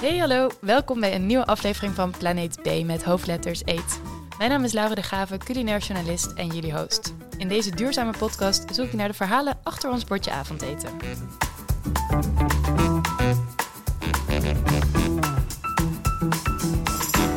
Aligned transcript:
Hey 0.00 0.18
hallo, 0.18 0.50
welkom 0.60 1.00
bij 1.00 1.14
een 1.14 1.26
nieuwe 1.26 1.44
aflevering 1.44 1.94
van 1.94 2.10
Planeet 2.10 2.62
B 2.62 2.84
met 2.84 3.04
hoofdletters 3.04 3.62
Eet. 3.64 4.00
Mijn 4.38 4.50
naam 4.50 4.64
is 4.64 4.72
Laura 4.72 4.94
de 4.94 5.02
Gave, 5.02 5.36
culinair 5.38 5.78
journalist 5.78 6.32
en 6.32 6.46
jullie 6.46 6.72
host. 6.72 7.14
In 7.36 7.48
deze 7.48 7.74
duurzame 7.74 8.12
podcast 8.18 8.74
zoek 8.74 8.86
ik 8.86 8.92
naar 8.92 9.08
de 9.08 9.14
verhalen 9.14 9.58
achter 9.62 9.90
ons 9.90 10.04
bordje 10.04 10.30
avondeten. 10.30 10.90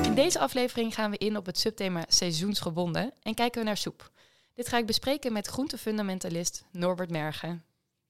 In 0.03 0.15
deze 0.15 0.39
aflevering 0.39 0.93
gaan 0.93 1.11
we 1.11 1.17
in 1.17 1.37
op 1.37 1.45
het 1.45 1.59
subthema 1.59 2.03
seizoensgebonden 2.07 3.13
en 3.21 3.33
kijken 3.33 3.61
we 3.61 3.67
naar 3.67 3.77
soep. 3.77 4.11
Dit 4.53 4.67
ga 4.67 4.77
ik 4.77 4.85
bespreken 4.85 5.33
met 5.33 5.47
groentefundamentalist 5.47 6.63
Norbert 6.71 7.09
Mergen. 7.09 7.63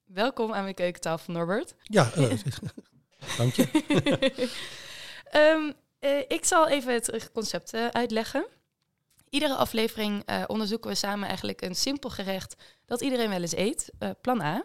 Welkom 0.04 0.52
aan 0.52 0.62
mijn 0.62 0.74
keukentafel, 0.74 1.32
Norbert. 1.32 1.74
Ja, 1.82 2.10
uh, 2.16 2.32
dank 3.36 3.52
je. 3.54 4.48
um, 5.32 5.72
uh, 6.10 6.18
ik 6.28 6.44
zal 6.44 6.68
even 6.68 6.92
het 6.92 7.30
concept 7.32 7.74
uh, 7.74 7.86
uitleggen. 7.86 8.46
Iedere 9.30 9.54
aflevering 9.54 10.24
onderzoeken 10.46 10.90
we 10.90 10.96
samen 10.96 11.28
eigenlijk 11.28 11.62
een 11.62 11.74
simpel 11.74 12.10
gerecht 12.10 12.56
dat 12.86 13.00
iedereen 13.00 13.28
wel 13.28 13.40
eens 13.40 13.56
eet, 13.56 13.90
plan 14.20 14.40
A. 14.40 14.64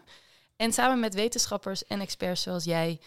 En 0.56 0.74
samen 0.74 1.00
met 1.00 1.14
wetenschappers 1.14 1.86
en 1.86 2.02
experts 2.02 2.42
zoals 2.42 2.64
jij 2.64 3.00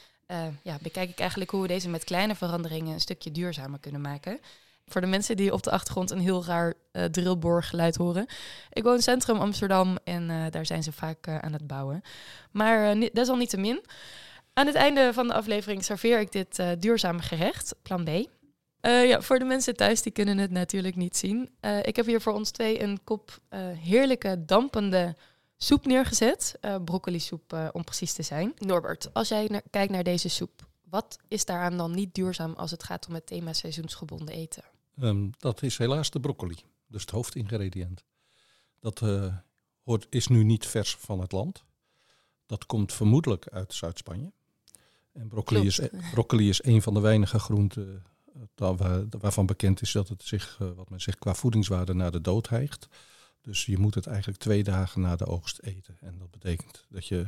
ja, 0.62 0.78
bekijk 0.80 1.10
ik 1.10 1.18
eigenlijk 1.18 1.50
hoe 1.50 1.62
we 1.62 1.68
deze 1.68 1.88
met 1.88 2.04
kleine 2.04 2.34
veranderingen 2.34 2.92
een 2.92 3.00
stukje 3.00 3.30
duurzamer 3.30 3.78
kunnen 3.78 4.00
maken. 4.00 4.40
Voor 4.86 5.00
de 5.00 5.06
mensen 5.06 5.36
die 5.36 5.52
op 5.52 5.62
de 5.62 5.70
achtergrond 5.70 6.10
een 6.10 6.20
heel 6.20 6.44
raar 6.44 6.74
uh, 6.92 7.04
drillboorgeluid 7.04 7.96
horen. 7.96 8.26
Ik 8.70 8.82
woon 8.82 8.94
in 8.94 9.02
centrum 9.02 9.38
Amsterdam 9.38 9.98
en 10.04 10.50
daar 10.50 10.66
zijn 10.66 10.82
ze 10.82 10.92
vaak 10.92 11.28
aan 11.28 11.52
het 11.52 11.66
bouwen. 11.66 12.02
Maar 12.50 12.96
desalniettemin, 13.12 13.82
aan 14.52 14.66
het 14.66 14.74
einde 14.74 15.12
van 15.12 15.26
de 15.26 15.34
aflevering 15.34 15.84
serveer 15.84 16.20
ik 16.20 16.32
dit 16.32 16.62
duurzame 16.78 17.22
gerecht, 17.22 17.74
plan 17.82 18.04
B. 18.04 18.08
ja, 18.80 19.20
voor 19.20 19.38
de 19.38 19.44
mensen 19.44 19.76
thuis, 19.76 20.02
die 20.02 20.12
kunnen 20.12 20.38
het 20.38 20.50
natuurlijk 20.50 20.96
niet 20.96 21.16
zien. 21.16 21.50
ik 21.82 21.96
heb 21.96 22.06
hier 22.06 22.20
voor 22.20 22.32
ons 22.32 22.50
twee 22.50 22.82
een 22.82 23.04
kop 23.04 23.38
heerlijke, 23.76 24.44
dampende 24.44 25.16
soep 25.56 25.86
neergezet. 25.86 26.58
broccoli 26.84 27.20
soep 27.20 27.70
om 27.72 27.84
precies 27.84 28.12
te 28.12 28.22
zijn. 28.22 28.52
Norbert, 28.58 29.14
als 29.14 29.28
jij 29.28 29.46
naar, 29.46 29.62
kijkt 29.70 29.92
naar 29.92 30.04
deze 30.04 30.28
soep, 30.28 30.70
wat 30.92 31.18
is 31.28 31.44
daaraan 31.44 31.76
dan 31.76 31.90
niet 31.90 32.14
duurzaam 32.14 32.52
als 32.52 32.70
het 32.70 32.82
gaat 32.82 33.06
om 33.08 33.14
het 33.14 33.26
thema 33.26 33.52
seizoensgebonden 33.52 34.34
eten? 34.34 34.64
Um, 35.00 35.30
dat 35.38 35.62
is 35.62 35.78
helaas 35.78 36.10
de 36.10 36.20
broccoli, 36.20 36.56
dus 36.86 37.00
het 37.00 37.10
hoofdingrediënt. 37.10 38.04
Dat 38.80 39.00
uh, 39.00 39.36
hoort, 39.82 40.06
is 40.10 40.26
nu 40.26 40.44
niet 40.44 40.66
vers 40.66 40.96
van 40.96 41.20
het 41.20 41.32
land. 41.32 41.64
Dat 42.46 42.66
komt 42.66 42.92
vermoedelijk 42.92 43.48
uit 43.48 43.74
Zuid-Spanje. 43.74 44.32
En 45.12 45.28
broccoli 45.28 45.66
is, 45.66 45.80
broccoli 46.12 46.48
is 46.48 46.64
een 46.64 46.82
van 46.82 46.94
de 46.94 47.00
weinige 47.00 47.38
groenten 47.38 48.02
waar, 48.54 49.08
waarvan 49.08 49.46
bekend 49.46 49.82
is 49.82 49.92
dat 49.92 50.08
het 50.08 50.22
zich, 50.22 50.58
uh, 50.62 50.70
wat 50.76 50.90
men 50.90 51.00
zegt, 51.00 51.18
qua 51.18 51.34
voedingswaarde 51.34 51.94
naar 51.94 52.10
de 52.10 52.20
dood 52.20 52.48
hijgt. 52.48 52.88
Dus 53.40 53.66
je 53.66 53.78
moet 53.78 53.94
het 53.94 54.06
eigenlijk 54.06 54.38
twee 54.38 54.62
dagen 54.62 55.00
na 55.00 55.16
de 55.16 55.26
oogst 55.26 55.58
eten. 55.62 55.96
En 56.00 56.18
dat 56.18 56.30
betekent 56.30 56.86
dat 56.88 57.06
je, 57.06 57.26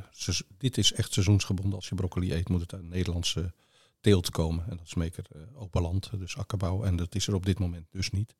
dit 0.58 0.78
is 0.78 0.92
echt 0.92 1.12
seizoensgebonden. 1.12 1.74
Als 1.74 1.88
je 1.88 1.94
broccoli 1.94 2.32
eet, 2.32 2.48
moet 2.48 2.60
het 2.60 2.74
uit 2.74 2.88
Nederlandse 2.88 3.52
teelt 4.00 4.30
komen. 4.30 4.64
En 4.70 4.76
dat 4.76 4.86
is 4.86 4.94
meker 4.94 5.26
uh, 5.36 5.42
open 5.54 5.82
land, 5.82 6.10
dus 6.18 6.36
akkerbouw. 6.36 6.84
En 6.84 6.96
dat 6.96 7.14
is 7.14 7.26
er 7.26 7.34
op 7.34 7.46
dit 7.46 7.58
moment 7.58 7.86
dus 7.90 8.10
niet. 8.10 8.34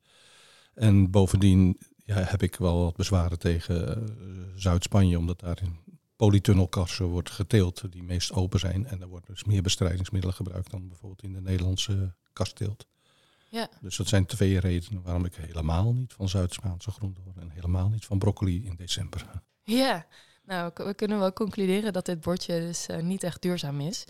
En 0.73 1.11
bovendien 1.11 1.77
ja, 2.05 2.15
heb 2.15 2.43
ik 2.43 2.55
wel 2.55 2.83
wat 2.83 2.95
bezwaren 2.95 3.39
tegen 3.39 4.07
Zuid-Spanje, 4.55 5.17
omdat 5.17 5.39
daar 5.39 5.61
in 5.61 5.79
polytunnelkassen 6.15 7.05
wordt 7.05 7.29
geteeld 7.29 7.91
die 7.91 8.03
meest 8.03 8.31
open 8.31 8.59
zijn. 8.59 8.85
En 8.85 9.01
er 9.01 9.07
wordt 9.07 9.27
dus 9.27 9.43
meer 9.43 9.61
bestrijdingsmiddelen 9.61 10.35
gebruikt 10.35 10.71
dan 10.71 10.87
bijvoorbeeld 10.87 11.23
in 11.23 11.33
de 11.33 11.41
Nederlandse 11.41 12.15
kastteelt. 12.33 12.85
Ja. 13.49 13.69
Dus 13.81 13.97
dat 13.97 14.07
zijn 14.07 14.25
twee 14.25 14.59
redenen 14.59 15.01
waarom 15.01 15.25
ik 15.25 15.35
helemaal 15.35 15.93
niet 15.93 16.13
van 16.13 16.29
Zuid-Spaanse 16.29 16.91
groenten 16.91 17.23
hoor 17.23 17.33
en 17.37 17.49
helemaal 17.49 17.89
niet 17.89 18.05
van 18.05 18.19
broccoli 18.19 18.65
in 18.65 18.75
december. 18.75 19.25
Ja, 19.63 20.05
nou, 20.43 20.71
we 20.75 20.93
kunnen 20.93 21.19
wel 21.19 21.33
concluderen 21.33 21.93
dat 21.93 22.05
dit 22.05 22.21
bordje 22.21 22.59
dus 22.59 22.89
uh, 22.89 22.97
niet 22.97 23.23
echt 23.23 23.41
duurzaam 23.41 23.81
is. 23.81 24.03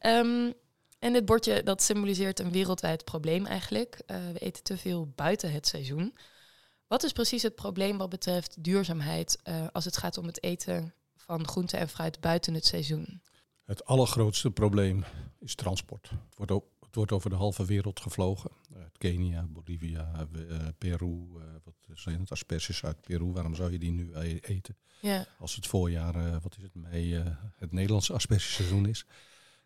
Um, 0.00 0.52
en 0.98 1.12
dit 1.12 1.24
bordje 1.24 1.62
dat 1.62 1.82
symboliseert 1.82 2.40
een 2.40 2.50
wereldwijd 2.50 3.04
probleem 3.04 3.46
eigenlijk. 3.46 4.02
Uh, 4.06 4.16
we 4.32 4.38
eten 4.38 4.62
te 4.62 4.78
veel 4.78 5.12
buiten 5.14 5.52
het 5.52 5.66
seizoen. 5.66 6.16
Wat 6.86 7.02
is 7.02 7.12
precies 7.12 7.42
het 7.42 7.54
probleem 7.54 7.98
wat 7.98 8.08
betreft 8.08 8.64
duurzaamheid 8.64 9.38
uh, 9.44 9.66
als 9.72 9.84
het 9.84 9.96
gaat 9.96 10.18
om 10.18 10.26
het 10.26 10.42
eten 10.42 10.94
van 11.30 11.46
groente 11.46 11.76
en 11.76 11.88
fruit 11.88 12.20
buiten 12.20 12.54
het 12.54 12.66
seizoen? 12.66 13.22
Het 13.64 13.84
allergrootste 13.84 14.50
probleem 14.50 15.04
is 15.38 15.54
transport. 15.54 16.10
Het 16.10 16.36
wordt, 16.36 16.52
ook, 16.52 16.64
het 16.80 16.94
wordt 16.94 17.12
over 17.12 17.30
de 17.30 17.36
halve 17.36 17.64
wereld 17.64 18.00
gevlogen. 18.00 18.50
Uit 18.76 18.98
Kenia, 18.98 19.46
Bolivia, 19.48 20.28
uh, 20.34 20.56
Peru. 20.78 21.26
wat 21.64 21.74
zijn 21.94 22.20
het 22.20 22.30
asperges 22.30 22.84
uit 22.84 23.00
Peru? 23.00 23.32
Waarom 23.32 23.54
zou 23.54 23.72
je 23.72 23.78
die 23.78 23.90
nu 23.90 24.14
eten? 24.40 24.76
Ja. 25.00 25.26
Als 25.38 25.54
het 25.54 25.66
voorjaar, 25.66 26.40
wat 26.40 26.56
is 26.56 26.62
het, 26.62 26.74
mei, 26.74 27.24
het 27.56 27.72
Nederlandse 27.72 28.12
aspergeseizoen 28.12 28.86
is. 28.86 29.06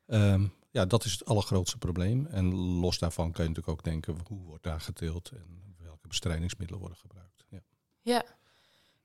Um, 0.07 0.53
ja, 0.71 0.85
dat 0.85 1.05
is 1.05 1.13
het 1.13 1.25
allergrootste 1.25 1.79
probleem. 1.79 2.27
En 2.27 2.55
los 2.55 2.99
daarvan 2.99 3.33
kan 3.33 3.45
je 3.45 3.51
natuurlijk 3.51 3.79
ook 3.79 3.85
denken, 3.85 4.17
hoe 4.27 4.45
wordt 4.45 4.63
daar 4.63 4.81
geteeld 4.81 5.31
en 5.31 5.75
welke 5.79 6.09
bestrijdingsmiddelen 6.09 6.81
worden 6.81 6.99
gebruikt. 6.99 7.45
Ja, 7.49 7.63
ja. 8.03 8.25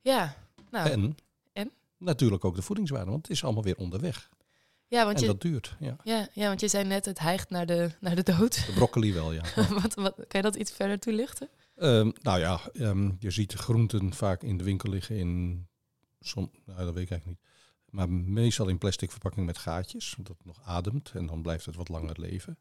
ja. 0.01 0.35
Nou, 0.71 0.89
en 0.89 1.15
natuurlijk 1.99 2.45
ook 2.45 2.55
de 2.55 2.61
voedingswaarde, 2.61 3.11
want 3.11 3.27
het 3.27 3.35
is 3.35 3.43
allemaal 3.43 3.63
weer 3.63 3.77
onderweg. 3.77 4.29
Ja, 4.87 5.05
want 5.05 5.15
en 5.15 5.21
je, 5.21 5.27
dat 5.27 5.41
duurt. 5.41 5.75
Ja. 5.79 5.95
Ja, 6.03 6.27
ja, 6.33 6.47
want 6.47 6.59
je 6.59 6.67
zei 6.67 6.83
net, 6.83 7.05
het 7.05 7.19
hijgt 7.19 7.49
naar 7.49 7.65
de, 7.65 7.91
naar 7.99 8.15
de 8.15 8.23
dood. 8.23 8.65
De 8.65 8.73
broccoli 8.73 9.13
wel, 9.13 9.31
ja. 9.33 9.43
wat, 9.81 9.93
wat, 9.93 10.15
kan 10.15 10.25
je 10.27 10.41
dat 10.41 10.55
iets 10.55 10.71
verder 10.71 10.99
toelichten? 10.99 11.49
Um, 11.75 12.13
nou 12.21 12.39
ja, 12.39 12.59
um, 12.73 13.17
je 13.19 13.31
ziet 13.31 13.53
groenten 13.53 14.13
vaak 14.13 14.43
in 14.43 14.57
de 14.57 14.63
winkel 14.63 14.89
liggen 14.89 15.15
in, 15.15 15.67
som, 16.19 16.51
nou, 16.65 16.85
dat 16.85 16.93
weet 16.93 17.03
ik 17.03 17.11
eigenlijk 17.11 17.25
niet, 17.25 17.49
maar 17.89 18.09
meestal 18.09 18.67
in 18.67 18.77
plastic 18.77 19.11
verpakking 19.11 19.45
met 19.45 19.57
gaatjes, 19.57 20.09
zodat 20.09 20.37
het 20.37 20.45
nog 20.45 20.61
ademt 20.63 21.11
en 21.13 21.25
dan 21.25 21.41
blijft 21.41 21.65
het 21.65 21.75
wat 21.75 21.89
langer 21.89 22.19
leven. 22.19 22.57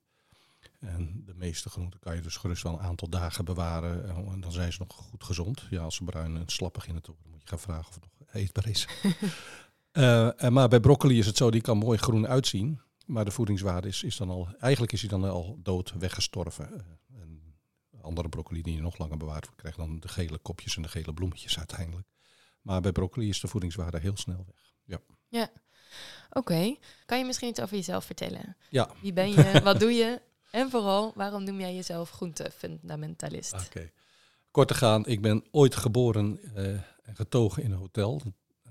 En 0.81 1.23
de 1.27 1.35
meeste 1.35 1.69
groenten 1.69 2.01
kan 2.01 2.15
je 2.15 2.23
dus 2.23 2.37
gerust 2.37 2.63
wel 2.63 2.73
een 2.73 2.81
aantal 2.81 3.09
dagen 3.09 3.45
bewaren 3.45 4.09
en 4.09 4.41
dan 4.41 4.53
zijn 4.53 4.73
ze 4.73 4.79
nog 4.79 4.97
goed 4.97 5.25
gezond. 5.25 5.67
Ja, 5.71 5.83
als 5.83 5.95
ze 5.95 6.05
bruin 6.05 6.37
en 6.37 6.49
slappig 6.49 6.87
in 6.87 6.95
het 6.95 7.07
worden, 7.07 7.25
dan 7.25 7.33
moet 7.33 7.43
je 7.43 7.49
gaan 7.49 7.59
vragen 7.59 7.89
of 7.89 7.95
het 7.95 8.03
nog 8.03 8.13
eetbaar 8.33 8.69
is. 8.69 8.89
uh, 9.93 10.31
maar 10.57 10.69
bij 10.69 10.81
broccoli 10.81 11.19
is 11.19 11.27
het 11.27 11.37
zo, 11.37 11.51
die 11.51 11.61
kan 11.61 11.79
mooi 11.79 11.99
groen 11.99 12.27
uitzien, 12.27 12.81
maar 13.07 13.25
de 13.25 13.31
voedingswaarde 13.31 13.89
is, 13.89 14.03
is 14.03 14.17
dan 14.17 14.31
al, 14.31 14.49
eigenlijk 14.61 14.93
is 14.93 15.01
hij 15.01 15.11
dan 15.11 15.25
al 15.25 15.59
dood 15.63 15.93
weggestorven. 15.99 16.69
Uh, 16.73 17.21
en 17.21 18.03
andere 18.03 18.29
broccoli 18.29 18.63
die 18.63 18.75
je 18.75 18.81
nog 18.81 18.99
langer 18.99 19.17
bewaart 19.17 19.45
wordt, 19.45 19.61
krijgt 19.61 19.79
dan 19.79 20.01
de 20.01 20.09
gele 20.09 20.39
kopjes 20.39 20.77
en 20.77 20.83
de 20.83 20.89
gele 20.89 21.15
bloemetjes 21.15 21.59
uiteindelijk. 21.59 22.09
Maar 22.63 22.81
bij 22.81 22.93
broccoli 22.93 23.29
is 23.29 23.41
de 23.41 23.49
voedingswaarde 23.49 23.99
heel 23.99 24.17
snel 24.17 24.45
weg. 24.47 24.75
Ja. 24.85 25.01
Ja, 25.29 25.51
oké. 26.29 26.39
Okay. 26.39 26.79
Kan 27.07 27.19
je 27.19 27.25
misschien 27.25 27.49
iets 27.49 27.61
over 27.61 27.77
jezelf 27.77 28.05
vertellen? 28.05 28.57
Ja. 28.71 28.91
Wie 29.03 29.13
ben 29.13 29.31
je? 29.31 29.61
wat 29.65 29.81
doe 29.81 29.93
je? 29.93 30.21
En 30.51 30.71
vooral, 30.71 31.13
waarom 31.15 31.45
noem 31.45 31.61
jij 31.61 31.75
jezelf 31.75 32.11
groentefundamentalist? 32.11 33.53
Oké. 33.53 33.65
Okay. 33.65 33.93
Kort 34.51 34.69
te 34.69 34.75
gaan, 34.75 35.07
ik 35.07 35.21
ben 35.23 35.45
ooit 35.51 35.77
geboren 35.77 36.41
uh, 36.57 36.67
en 36.67 36.85
getogen 37.15 37.63
in 37.63 37.71
een 37.71 37.79
hotel. 37.79 38.23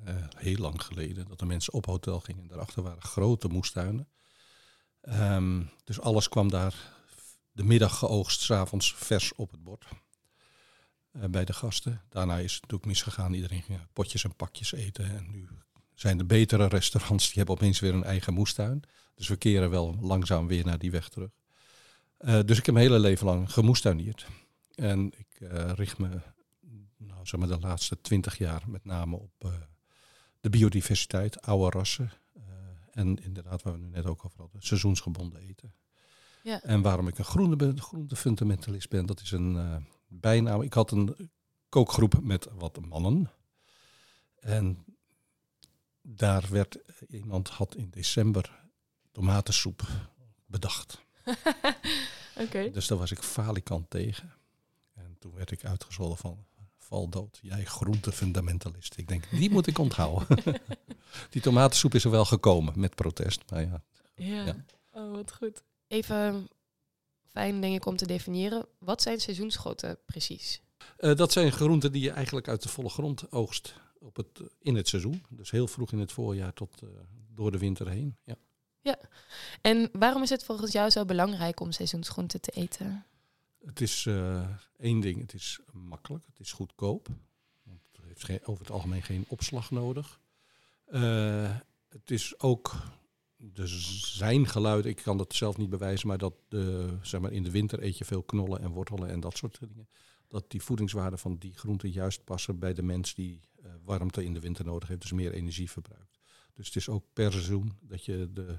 Uh, 0.08 0.16
heel 0.36 0.58
lang 0.58 0.84
geleden, 0.84 1.28
dat 1.28 1.40
de 1.40 1.46
mensen 1.46 1.74
op 1.74 1.86
hotel 1.86 2.20
gingen. 2.20 2.48
Daarachter 2.48 2.84
waren 2.84 3.02
grote 3.02 3.48
moestuinen. 3.48 4.08
Um, 5.02 5.70
dus 5.84 6.00
alles 6.00 6.30
kwam 6.30 6.50
daar 6.50 6.96
de 7.52 7.64
middag 7.64 7.98
geoogst, 7.98 8.42
s'avonds 8.42 8.96
vers 8.96 9.36
op 9.36 9.52
het 9.52 9.64
bord. 9.64 9.86
Uh, 11.12 11.24
bij 11.26 11.46
de 11.46 11.54
gasten. 11.54 12.02
Daarna 12.10 12.38
is 12.38 12.54
het 12.54 12.62
natuurlijk 12.62 12.90
misgegaan. 12.90 13.34
Iedereen 13.34 13.62
ging 13.62 13.80
potjes 13.94 14.24
en 14.24 14.36
pakjes 14.36 14.72
eten. 14.72 15.06
En 15.06 15.32
nu 15.32 15.48
zijn 15.94 16.18
de 16.18 16.26
betere 16.26 16.68
restaurants, 16.68 17.26
die 17.26 17.38
hebben 17.38 17.56
opeens 17.56 17.80
weer 17.80 17.94
een 17.94 18.04
eigen 18.04 18.34
moestuin. 18.34 18.82
Dus 19.16 19.28
we 19.28 19.36
keren 19.36 19.70
wel 19.70 19.98
langzaam 20.02 20.48
weer 20.48 20.66
naar 20.66 20.80
die 20.80 20.92
weg 20.92 21.10
terug. 21.10 21.32
Uh, 22.20 22.40
dus 22.46 22.58
ik 22.58 22.66
heb 22.66 22.76
mijn 22.76 22.88
hele 22.88 23.00
leven 23.00 23.26
lang 23.26 23.52
gemoestuinierd. 23.52 24.28
En 24.76 25.12
ik 25.18 25.50
richt 25.76 25.98
me 25.98 26.22
zeg 27.28 27.40
maar 27.40 27.50
de 27.50 27.60
laatste 27.60 28.02
twintig 28.02 28.38
jaar 28.38 28.64
met 28.68 28.86
name 28.86 29.16
op 29.16 29.44
uh, 29.46 29.52
de 30.40 30.50
biodiversiteit, 30.50 31.42
oude 31.42 31.78
rassen. 31.78 32.12
en 32.92 33.24
inderdaad, 33.24 33.62
waar 33.64 33.74
we 33.74 33.80
nu 33.80 33.88
net 33.88 34.06
ook 34.06 34.26
over 34.26 34.40
hadden, 34.40 34.62
seizoensgebonden 34.62 35.42
eten. 35.42 35.74
Ja. 36.44 36.62
En 36.62 36.82
waarom 36.82 37.08
ik 37.08 37.18
een 37.18 37.26
groente, 37.26 37.74
groente 37.78 38.16
fundamentalist 38.16 38.90
ben, 38.90 39.06
dat 39.06 39.22
is 39.22 39.32
een 39.32 39.86
bijnaam. 40.08 40.62
Ik 40.62 40.74
had 40.74 40.92
een 40.92 41.30
kookgroep 41.70 42.22
met 42.22 42.48
wat 42.54 42.86
mannen. 42.86 43.32
En 44.40 44.86
daar 46.02 46.48
werd 46.50 46.78
iemand 47.08 47.50
had 47.50 47.76
in 47.76 47.90
december 47.90 48.66
tomatensoep 49.12 49.88
bedacht. 50.46 51.06
okay. 52.44 52.72
Dus 52.72 52.88
daar 52.88 52.98
was 52.98 53.12
ik 53.12 53.20
falikant 53.20 53.90
tegen. 53.90 54.34
En 54.94 55.16
toen 55.20 55.34
werd 55.34 55.52
ik 55.52 55.66
uitgezolven 55.66 56.18
van 56.18 56.46
val 56.88 57.10
dood. 57.10 57.40
Jij 57.42 57.66
groentefundamentalist. 57.66 58.98
Ik 58.98 59.08
denk, 59.08 59.24
die 59.30 59.50
moet 59.50 59.68
ik 59.68 59.78
onthouden. 59.78 60.44
die 61.30 61.42
tomatensoep 61.42 61.94
is 61.94 62.04
er 62.04 62.12
wel 62.12 62.26
gekomen 62.26 62.80
met 62.80 62.96
protest. 62.96 63.44
Maar 63.50 63.62
ja. 63.62 63.84
Ja. 64.16 64.46
ja. 64.46 64.56
Oh, 64.92 65.12
wat 65.12 65.34
goed. 65.34 65.64
even 65.88 66.50
fijn, 67.26 67.62
denk 67.62 67.76
ik, 67.76 67.86
om 67.86 67.96
te 67.96 68.08
definiëren. 68.08 68.66
Wat 68.80 69.02
zijn 69.02 69.20
seizoensgroenten 69.20 69.98
precies? 70.06 70.62
Uh, 71.00 71.16
dat 71.16 71.32
zijn 71.32 71.52
groenten 71.52 71.92
die 71.92 72.02
je 72.02 72.12
eigenlijk 72.12 72.48
uit 72.48 72.64
de 72.64 72.70
volle 72.70 72.90
grond 72.90 73.32
oogst 73.32 73.76
op 74.00 74.16
het, 74.16 74.42
in 74.60 74.76
het 74.76 74.88
seizoen. 74.88 75.24
Dus 75.30 75.52
heel 75.52 75.68
vroeg 75.68 75.92
in 75.92 76.00
het 76.00 76.12
voorjaar 76.12 76.54
tot 76.54 76.82
uh, 76.84 76.90
door 77.34 77.52
de 77.52 77.58
winter 77.58 77.90
heen. 77.90 78.18
Ja. 78.24 78.36
ja. 78.82 79.00
En 79.62 79.90
waarom 79.92 80.22
is 80.22 80.30
het 80.30 80.44
volgens 80.44 80.72
jou 80.72 80.90
zo 80.90 81.06
belangrijk 81.06 81.60
om 81.60 81.72
seizoensgroenten 81.72 82.42
te 82.42 82.52
eten? 82.52 83.06
Het 83.68 83.82
is 83.82 84.06
uh, 84.06 84.48
één 84.78 85.00
ding, 85.00 85.22
het 85.22 85.34
is 85.34 85.60
makkelijk, 85.72 86.26
het 86.26 86.40
is 86.40 86.52
goedkoop. 86.52 87.08
Want 87.64 87.82
het 87.92 88.28
heeft 88.28 88.46
over 88.48 88.62
het 88.62 88.74
algemeen 88.74 89.04
geen 89.04 89.26
opslag 89.28 89.72
nodig. 89.72 90.20
het 91.90 92.12
is 92.12 92.40
ook 92.40 92.76
er 93.54 93.68
zijn 93.68 94.48
geluiden, 94.48 94.92
ik 94.92 95.02
kan 95.04 95.18
dat 95.18 95.36
zelf 95.36 95.58
niet 95.58 95.70
bewijzen, 95.70 96.08
maar 96.08 96.18
dat 96.18 96.34
de, 96.48 96.98
zeg 97.02 97.22
maar 97.22 97.32
in 97.32 97.44
de 97.44 97.52
winter 97.52 97.84
eet 97.84 97.98
je 97.98 98.06
veel 98.06 98.24
knollen 98.24 98.62
en 98.62 98.72
wortelen 98.72 99.10
en 99.10 99.20
dat 99.20 99.38
soort 99.38 99.60
dingen. 99.60 99.90
Dat 100.28 100.52
die 100.52 100.62
voedingswaarden 100.62 101.20
van 101.20 101.38
die 101.38 101.58
groenten 101.58 101.90
juist 101.90 102.24
passen 102.24 102.60
bij 102.60 102.74
de 102.74 102.84
mens 102.84 103.14
die 103.14 103.42
uh, 103.66 103.72
warmte 103.84 104.24
in 104.24 104.34
de 104.34 104.40
winter 104.40 104.66
nodig 104.66 104.88
heeft, 104.88 105.02
dus 105.02 105.12
meer 105.12 105.34
energie 105.34 105.72
verbruikt. 105.72 106.20
Dus 106.54 106.66
het 106.66 106.76
is 106.76 106.90
ook 106.90 107.06
per 107.14 107.32
seizoen 107.32 107.78
dat 107.82 108.06
je 108.06 108.30
de, 108.34 108.58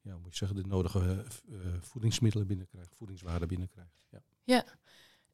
ja, 0.00 0.16
moet 0.16 0.30
je 0.30 0.36
zeggen, 0.36 0.62
de 0.62 0.68
nodige 0.68 1.24
voedingsmiddelen 1.80 2.46
binnenkrijgt, 2.46 2.94
voedingswaarden 2.96 3.48
binnenkrijgt. 3.48 3.98
Ja. 4.10 4.22
Ja. 4.46 4.64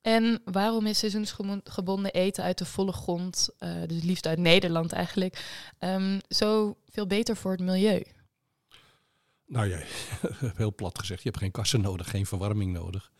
En 0.00 0.40
waarom 0.44 0.86
is 0.86 0.98
seizoensgebonden 0.98 2.12
eten 2.12 2.44
uit 2.44 2.58
de 2.58 2.64
volle 2.64 2.92
grond, 2.92 3.48
uh, 3.58 3.82
dus 3.86 4.02
liefst 4.02 4.26
uit 4.26 4.38
Nederland 4.38 4.92
eigenlijk, 4.92 5.44
um, 5.78 6.20
zo 6.28 6.76
veel 6.90 7.06
beter 7.06 7.36
voor 7.36 7.50
het 7.50 7.60
milieu? 7.60 8.02
Nou 9.46 9.68
ja, 9.68 9.80
heel 10.62 10.74
plat 10.74 10.98
gezegd, 10.98 11.22
je 11.22 11.28
hebt 11.28 11.42
geen 11.42 11.50
kassen 11.50 11.80
nodig, 11.80 12.10
geen 12.10 12.26
verwarming 12.26 12.72
nodig. 12.72 13.12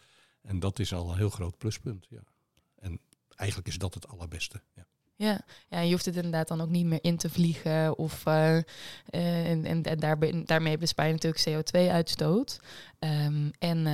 En 0.43 0.61
dat 0.61 0.79
is 0.79 0.93
al 0.95 1.11
een 1.11 1.17
heel 1.17 1.31
groot 1.31 1.59
pluspunt. 1.59 2.07
Ja. 2.11 2.23
En 2.79 3.01
eigenlijk 3.35 3.69
is 3.69 3.79
dat 3.79 3.95
het 3.95 4.09
allerbeste. 4.09 4.61
Ja. 4.75 4.87
Ja, 5.17 5.41
ja, 5.69 5.81
je 5.81 5.91
hoeft 5.91 6.05
het 6.05 6.17
inderdaad 6.17 6.49
dan 6.49 6.61
ook 6.61 6.69
niet 6.69 6.87
meer 6.87 7.03
in 7.03 7.17
te 7.17 7.31
vliegen. 7.31 7.99
Of, 7.99 8.27
uh, 8.27 8.57
en 8.57 8.65
en, 9.65 9.83
en 9.83 9.99
daarbij, 9.99 10.43
daarmee 10.45 10.79
bespaar 10.79 11.07
je 11.07 11.13
natuurlijk 11.13 11.49
CO2-uitstoot. 11.49 12.61
Um, 12.99 13.51
en, 13.59 13.87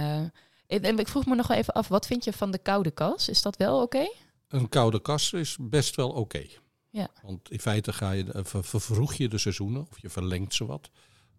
en, 0.69 0.99
ik 0.99 1.09
vroeg 1.09 1.27
me 1.27 1.35
nog 1.35 1.47
wel 1.47 1.57
even 1.57 1.75
af, 1.75 1.89
wat 1.89 2.07
vind 2.07 2.25
je 2.25 2.33
van 2.33 2.51
de 2.51 2.59
koude 2.59 2.91
kas? 2.91 3.29
Is 3.29 3.43
dat 3.43 3.57
wel 3.57 3.83
oké? 3.83 3.97
Okay? 3.97 4.13
Een 4.49 4.69
koude 4.69 5.03
kas 5.03 5.33
is 5.33 5.57
best 5.61 5.97
wel 5.97 6.09
oké. 6.09 6.19
Okay. 6.19 6.59
Ja. 6.91 7.09
Want 7.23 7.51
in 7.51 7.61
feite 7.61 7.93
ga 7.93 8.11
je, 8.11 8.27
ver, 8.33 8.65
vervroeg 8.65 9.15
je 9.15 9.29
de 9.29 9.39
seizoenen 9.39 9.87
of 9.91 10.01
je 10.01 10.11
verlengt 10.11 10.55
ze 10.55 10.67
wat. 10.67 10.91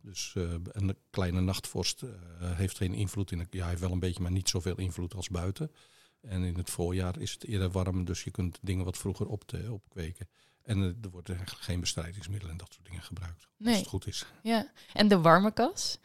Dus 0.02 0.34
uh, 0.38 0.54
een 0.72 0.98
kleine 1.10 1.42
nachtvorst 1.42 2.02
uh, 2.02 2.12
heeft 2.42 2.78
geen 2.78 2.94
invloed 2.94 3.31
in. 3.31 3.48
Ja, 3.50 3.68
heeft 3.68 3.81
wel 3.81 3.92
een 3.92 4.00
beetje, 4.00 4.22
maar 4.22 4.31
niet 4.31 4.50
zoveel 4.50 4.78
invloed 4.78 5.16
als 5.16 5.30
buiten. 5.30 5.72
En 6.22 6.44
in 6.44 6.58
het 6.58 6.70
voorjaar 6.70 7.20
is 7.20 7.32
het 7.32 7.46
eerder 7.46 7.72
warm, 7.72 8.06
dus 8.06 8.24
je 8.24 8.32
kunt 8.32 8.58
dingen 8.62 8.86
wat 8.86 8.98
vroeger 8.98 9.28
op 9.28 9.44
te, 9.44 9.68
opkweken. 9.72 10.30
En 10.62 10.82
er 11.02 11.10
worden 11.10 11.36
eigenlijk 11.36 11.66
geen 11.66 11.80
bestrijdingsmiddelen 11.80 12.52
en 12.52 12.58
dat 12.58 12.74
soort 12.74 12.86
dingen 12.86 13.02
gebruikt. 13.02 13.48
Nee. 13.58 13.70
Als 13.70 13.80
het 13.80 13.90
goed 13.90 14.08
is. 14.08 14.25
Ja, 14.44 14.72
en 14.94 15.08
de 15.08 15.20
warme 15.20 15.52
kas? 15.52 16.00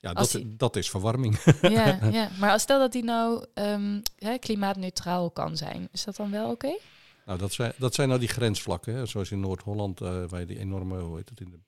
Ja, 0.00 0.12
dat, 0.12 0.30
die... 0.30 0.56
dat 0.56 0.76
is 0.76 0.90
verwarming. 0.90 1.38
Ja, 1.62 1.98
ja, 2.10 2.30
maar 2.38 2.60
stel 2.60 2.78
dat 2.78 2.92
die 2.92 3.04
nou 3.04 3.46
um, 3.54 4.02
hè, 4.16 4.38
klimaatneutraal 4.38 5.30
kan 5.30 5.56
zijn, 5.56 5.88
is 5.92 6.04
dat 6.04 6.16
dan 6.16 6.30
wel 6.30 6.50
oké? 6.50 6.78
Nou, 7.26 7.38
dat 7.38 7.52
zijn, 7.52 7.72
dat 7.76 7.94
zijn 7.94 8.08
nou 8.08 8.20
die 8.20 8.28
grensvlakken, 8.28 8.94
hè? 8.94 9.06
zoals 9.06 9.30
in 9.30 9.40
Noord-Holland, 9.40 9.98
waar 9.98 10.40
je 10.40 10.46
die 10.46 10.58
enorme, 10.58 11.00
hoe 11.00 11.16
heet 11.16 11.28
het, 11.28 11.40
in 11.40 11.50
de 11.50 11.58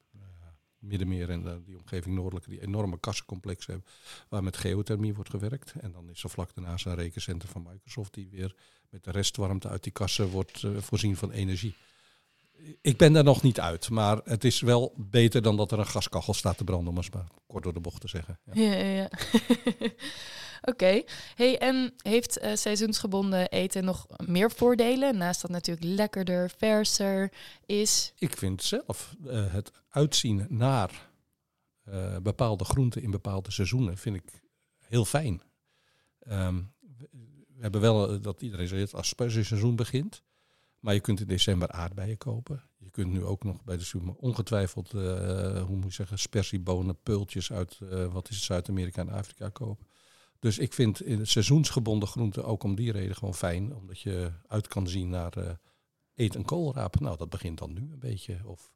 Middenmeer 0.83 1.31
en 1.31 1.43
uh, 1.43 1.53
die 1.65 1.79
omgeving 1.79 2.15
noordelijke, 2.15 2.51
die 2.51 2.63
enorme 2.63 2.99
kassencomplexen 3.01 3.73
hebben, 3.73 3.91
waar 4.29 4.43
met 4.43 4.57
geothermie 4.57 5.15
wordt 5.15 5.31
gewerkt. 5.31 5.73
En 5.81 5.93
dan 5.93 6.11
is 6.11 6.23
er 6.23 6.31
vlak 6.31 6.55
daarnaast 6.55 6.87
een 6.87 6.95
rekencentrum 6.95 7.53
van 7.53 7.67
Microsoft 7.73 8.15
die 8.15 8.29
weer 8.31 8.55
met 8.91 9.05
de 9.05 9.11
restwarmte 9.11 9.69
uit 9.69 9.83
die 9.83 9.93
kassen 9.93 10.29
wordt 10.29 10.65
voorzien 10.79 11.17
van 11.17 11.31
energie. 11.31 11.75
Ik 12.81 12.97
ben 12.97 13.13
daar 13.13 13.25
nog 13.25 13.43
niet 13.43 13.61
uit, 13.61 13.91
maar 13.91 14.21
het 14.25 14.45
is 14.45 14.61
wel 14.61 14.95
beter 14.97 15.43
dan 15.43 15.57
dat 15.57 15.73
er 15.73 15.79
een 15.79 15.87
gaskachel 15.87 16.35
staat 16.35 16.57
te 16.57 16.65
branden, 16.65 16.89
om 16.89 16.97
eens 16.97 17.11
maar 17.11 17.27
kort 17.47 17.63
door 17.63 17.73
de 17.73 17.81
bocht 17.81 18.01
te 18.01 18.09
zeggen. 18.09 18.39
Ja, 18.53 18.73
ja, 18.73 18.85
ja. 18.85 19.09
Oké. 20.73 21.03
Hey, 21.35 21.59
en 21.59 21.95
heeft 22.03 22.43
uh, 22.43 22.55
seizoensgebonden 22.55 23.49
eten 23.49 23.85
nog 23.85 24.07
meer 24.27 24.51
voordelen? 24.51 25.17
Naast 25.17 25.43
dat 25.43 25.51
natuurlijk 25.51 25.87
lekkerder, 25.87 26.51
verser 26.57 27.33
is. 27.67 28.13
Ik 28.19 28.37
vind 28.37 28.63
zelf 28.63 29.15
uh, 29.25 29.53
het 29.53 29.71
uitzien 29.89 30.47
naar 30.49 31.11
uh, 31.89 32.17
bepaalde 32.17 32.65
groenten 32.65 33.03
in 33.03 33.11
bepaalde 33.11 33.51
seizoenen 33.51 33.99
vind 33.99 34.17
ik 34.17 34.43
heel 34.79 35.05
fijn. 35.05 35.43
Um, 36.29 36.73
we 37.49 37.61
hebben 37.61 37.81
wel 37.81 38.21
dat 38.21 38.43
iedereen 38.43 38.69
zegt 38.69 38.95
als 38.95 39.15
seizoen 39.17 39.77
begint. 39.77 40.23
Maar 40.83 40.95
je 40.95 41.01
kunt 41.01 41.21
in 41.21 41.27
december 41.27 41.71
aardbeien 41.71 42.17
kopen. 42.17 42.63
Je 42.79 42.91
kunt 42.91 43.13
nu 43.13 43.25
ook 43.25 43.45
nog 43.45 43.65
bij 43.65 43.77
de 43.77 43.85
supermarkt 43.85 44.21
ongetwijfeld, 44.21 44.93
uh, 44.95 45.63
hoe 45.63 45.77
moet 45.77 45.85
je 45.85 45.93
zeggen, 45.93 46.19
spersiebonen, 46.19 47.03
pultjes 47.03 47.53
uit, 47.53 47.79
uh, 47.83 48.13
wat 48.13 48.29
is 48.29 48.37
het, 48.37 48.45
Zuid-Amerika 48.45 49.01
en 49.01 49.09
Afrika 49.09 49.49
kopen. 49.49 49.87
Dus 50.39 50.59
ik 50.59 50.73
vind 50.73 51.03
in 51.03 51.19
het 51.19 51.29
seizoensgebonden 51.29 52.09
groenten 52.09 52.45
ook 52.45 52.63
om 52.63 52.75
die 52.75 52.93
reden 52.93 53.17
gewoon 53.17 53.35
fijn. 53.35 53.75
Omdat 53.75 54.01
je 54.01 54.33
uit 54.47 54.69
kan 54.69 54.89
zien 54.89 55.09
naar 55.09 55.39
uh, 55.39 55.51
eet 56.15 56.35
een 56.35 56.45
koolraap. 56.45 57.01
Nou, 57.01 57.17
dat 57.17 57.31
begint 57.31 57.59
dan 57.59 57.73
nu 57.73 57.81
een 57.81 57.99
beetje. 57.99 58.41
Of 58.45 58.73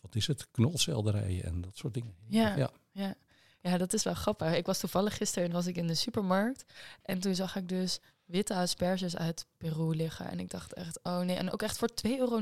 wat 0.00 0.14
is 0.14 0.26
het? 0.26 0.50
Knolselderijen 0.50 1.44
en 1.44 1.60
dat 1.60 1.76
soort 1.76 1.94
dingen. 1.94 2.14
Ja, 2.28 2.56
ja. 2.56 2.70
ja. 2.92 3.14
ja 3.60 3.78
dat 3.78 3.92
is 3.92 4.02
wel 4.02 4.14
grappig. 4.14 4.54
Ik 4.56 4.66
was 4.66 4.78
toevallig 4.78 5.16
gisteren 5.16 5.52
was 5.52 5.66
ik 5.66 5.76
in 5.76 5.86
de 5.86 5.94
supermarkt. 5.94 6.64
En 7.02 7.20
toen 7.20 7.34
zag 7.34 7.56
ik 7.56 7.68
dus 7.68 8.00
witte 8.30 8.54
asperges 8.54 9.16
uit 9.16 9.46
Peru 9.56 9.96
liggen. 9.96 10.30
En 10.30 10.40
ik 10.40 10.50
dacht 10.50 10.72
echt, 10.72 11.00
oh 11.02 11.20
nee. 11.20 11.36
En 11.36 11.52
ook 11.52 11.62
echt 11.62 11.78
voor 11.78 11.90
2,49 12.06 12.10
euro. 12.12 12.40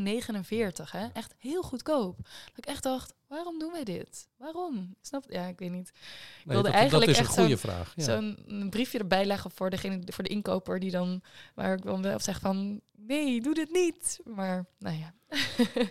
Hè? 0.91 1.07
Echt 1.13 1.35
heel 1.39 1.63
goedkoop. 1.63 2.17
Dat 2.17 2.57
ik 2.57 2.67
echt 2.67 2.83
dacht, 2.83 3.15
waarom 3.27 3.59
doen 3.59 3.73
wij 3.73 3.85
dit? 3.85 4.29
Waarom? 4.37 4.95
Snap 5.01 5.25
Ja, 5.29 5.47
ik 5.47 5.59
weet 5.59 5.71
niet. 5.71 5.89
Ik 5.89 6.45
wilde 6.45 6.63
dat, 6.63 6.73
eigenlijk 6.73 7.07
dat 7.07 7.15
is 7.15 7.21
echt 7.21 7.37
een 7.37 7.43
goede 7.43 7.59
vraag. 7.59 7.93
Ja. 7.97 8.05
Zo'n 8.05 8.67
briefje 8.71 8.99
erbij 8.99 9.25
leggen 9.25 9.51
voor 9.51 9.71
degene, 9.71 10.03
voor 10.05 10.25
de 10.25 10.31
inkoper 10.31 10.81
die 10.81 10.91
dan, 10.91 11.23
waar 11.55 11.77
ik 11.77 11.83
dan 11.83 12.03
wel 12.03 12.19
zeg 12.19 12.41
van, 12.41 12.81
nee, 12.97 13.41
doe 13.41 13.55
dit 13.55 13.73
niet. 13.73 14.21
Maar, 14.25 14.67
nou 14.79 14.97
ja. 14.99 15.15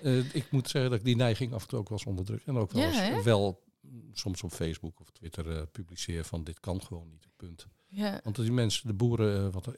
uh, 0.01 0.33
ik 0.33 0.51
moet 0.51 0.69
zeggen 0.69 0.91
dat 0.91 0.99
ik 0.99 1.05
die 1.05 1.15
neiging 1.15 1.53
af 1.53 1.61
en 1.61 1.67
toe 1.67 1.79
ook 1.79 1.89
wel 1.89 1.97
eens 1.97 2.07
onderdruk. 2.07 2.41
En 2.45 2.57
ook 2.57 2.71
wel, 2.71 2.81
ja, 2.81 3.09
eens, 3.09 3.23
wel 3.23 3.65
soms 4.13 4.43
op 4.43 4.51
Facebook 4.51 4.99
of 4.99 5.09
Twitter 5.09 5.47
uh, 5.47 5.61
publiceer 5.71 6.23
van 6.23 6.43
dit 6.43 6.59
kan 6.59 6.81
gewoon 6.81 7.09
niet, 7.09 7.27
punt. 7.35 7.67
Ja. 7.87 8.19
Want 8.23 8.35
die 8.35 8.51
mensen, 8.51 8.87
de 8.87 8.93
boeren, 8.93 9.45
uh, 9.45 9.53
wat, 9.53 9.71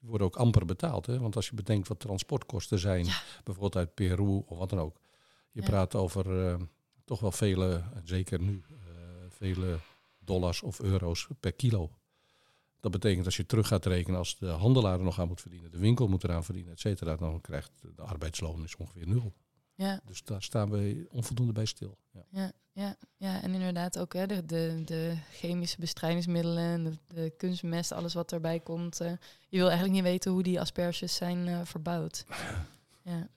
worden 0.00 0.26
ook 0.26 0.36
amper 0.36 0.66
betaald. 0.66 1.06
Hè? 1.06 1.18
Want 1.18 1.36
als 1.36 1.48
je 1.48 1.54
bedenkt 1.54 1.88
wat 1.88 2.00
transportkosten 2.00 2.78
zijn, 2.78 3.06
bijvoorbeeld 3.44 3.76
uit 3.76 3.94
Peru 3.94 4.42
of 4.46 4.58
wat 4.58 4.70
dan 4.70 4.78
ook. 4.78 5.00
Je 5.50 5.62
praat 5.62 5.94
over 5.94 6.58
toch 7.04 7.20
wel 7.20 7.32
vele, 7.32 7.82
zeker 8.04 8.40
nu, 8.40 8.62
vele 9.28 9.78
dollars 10.18 10.62
of 10.62 10.80
euro's 10.80 11.28
per 11.40 11.52
kilo. 11.52 11.90
Dat 12.80 12.90
betekent 12.90 13.24
als 13.24 13.36
je 13.36 13.46
terug 13.46 13.68
gaat 13.68 13.86
rekenen 13.86 14.18
als 14.18 14.38
de 14.38 14.46
handelaar 14.46 14.98
er 14.98 15.04
nog 15.04 15.20
aan 15.20 15.28
moet 15.28 15.40
verdienen, 15.40 15.70
de 15.70 15.78
winkel 15.78 16.08
moet 16.08 16.24
eraan 16.24 16.44
verdienen, 16.44 16.72
et 16.72 16.80
cetera, 16.80 17.16
dan 17.16 17.40
krijgt 17.40 17.72
de 17.96 18.02
arbeidsloon 18.02 18.64
is 18.64 18.76
ongeveer 18.76 19.08
nul. 19.08 19.34
Ja. 19.76 20.00
Dus 20.04 20.24
daar 20.24 20.42
staan 20.42 20.70
we 20.70 21.06
onvoldoende 21.10 21.52
bij 21.52 21.64
stil. 21.64 21.98
Ja, 22.10 22.24
ja, 22.30 22.52
ja, 22.72 22.96
ja. 23.16 23.42
en 23.42 23.54
inderdaad 23.54 23.98
ook 23.98 24.12
hè, 24.12 24.26
de, 24.26 24.46
de, 24.46 24.82
de 24.84 25.16
chemische 25.30 25.80
bestrijdingsmiddelen, 25.80 26.84
de, 26.84 26.92
de 27.14 27.32
kunstmest, 27.36 27.92
alles 27.92 28.14
wat 28.14 28.32
erbij 28.32 28.60
komt. 28.60 29.00
Uh, 29.00 29.10
je 29.48 29.56
wil 29.56 29.66
eigenlijk 29.66 29.94
niet 29.94 30.02
weten 30.02 30.30
hoe 30.30 30.42
die 30.42 30.60
asperges 30.60 31.14
zijn 31.14 31.46
uh, 31.46 31.60
verbouwd. 31.64 32.24
ja. 33.02 33.28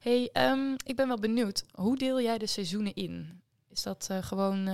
hey, 0.00 0.30
um, 0.32 0.76
ik 0.84 0.96
ben 0.96 1.08
wel 1.08 1.18
benieuwd. 1.18 1.64
Hoe 1.74 1.98
deel 1.98 2.20
jij 2.20 2.38
de 2.38 2.46
seizoenen 2.46 2.94
in? 2.94 3.42
Is 3.68 3.82
dat 3.82 4.08
uh, 4.10 4.22
gewoon... 4.22 4.68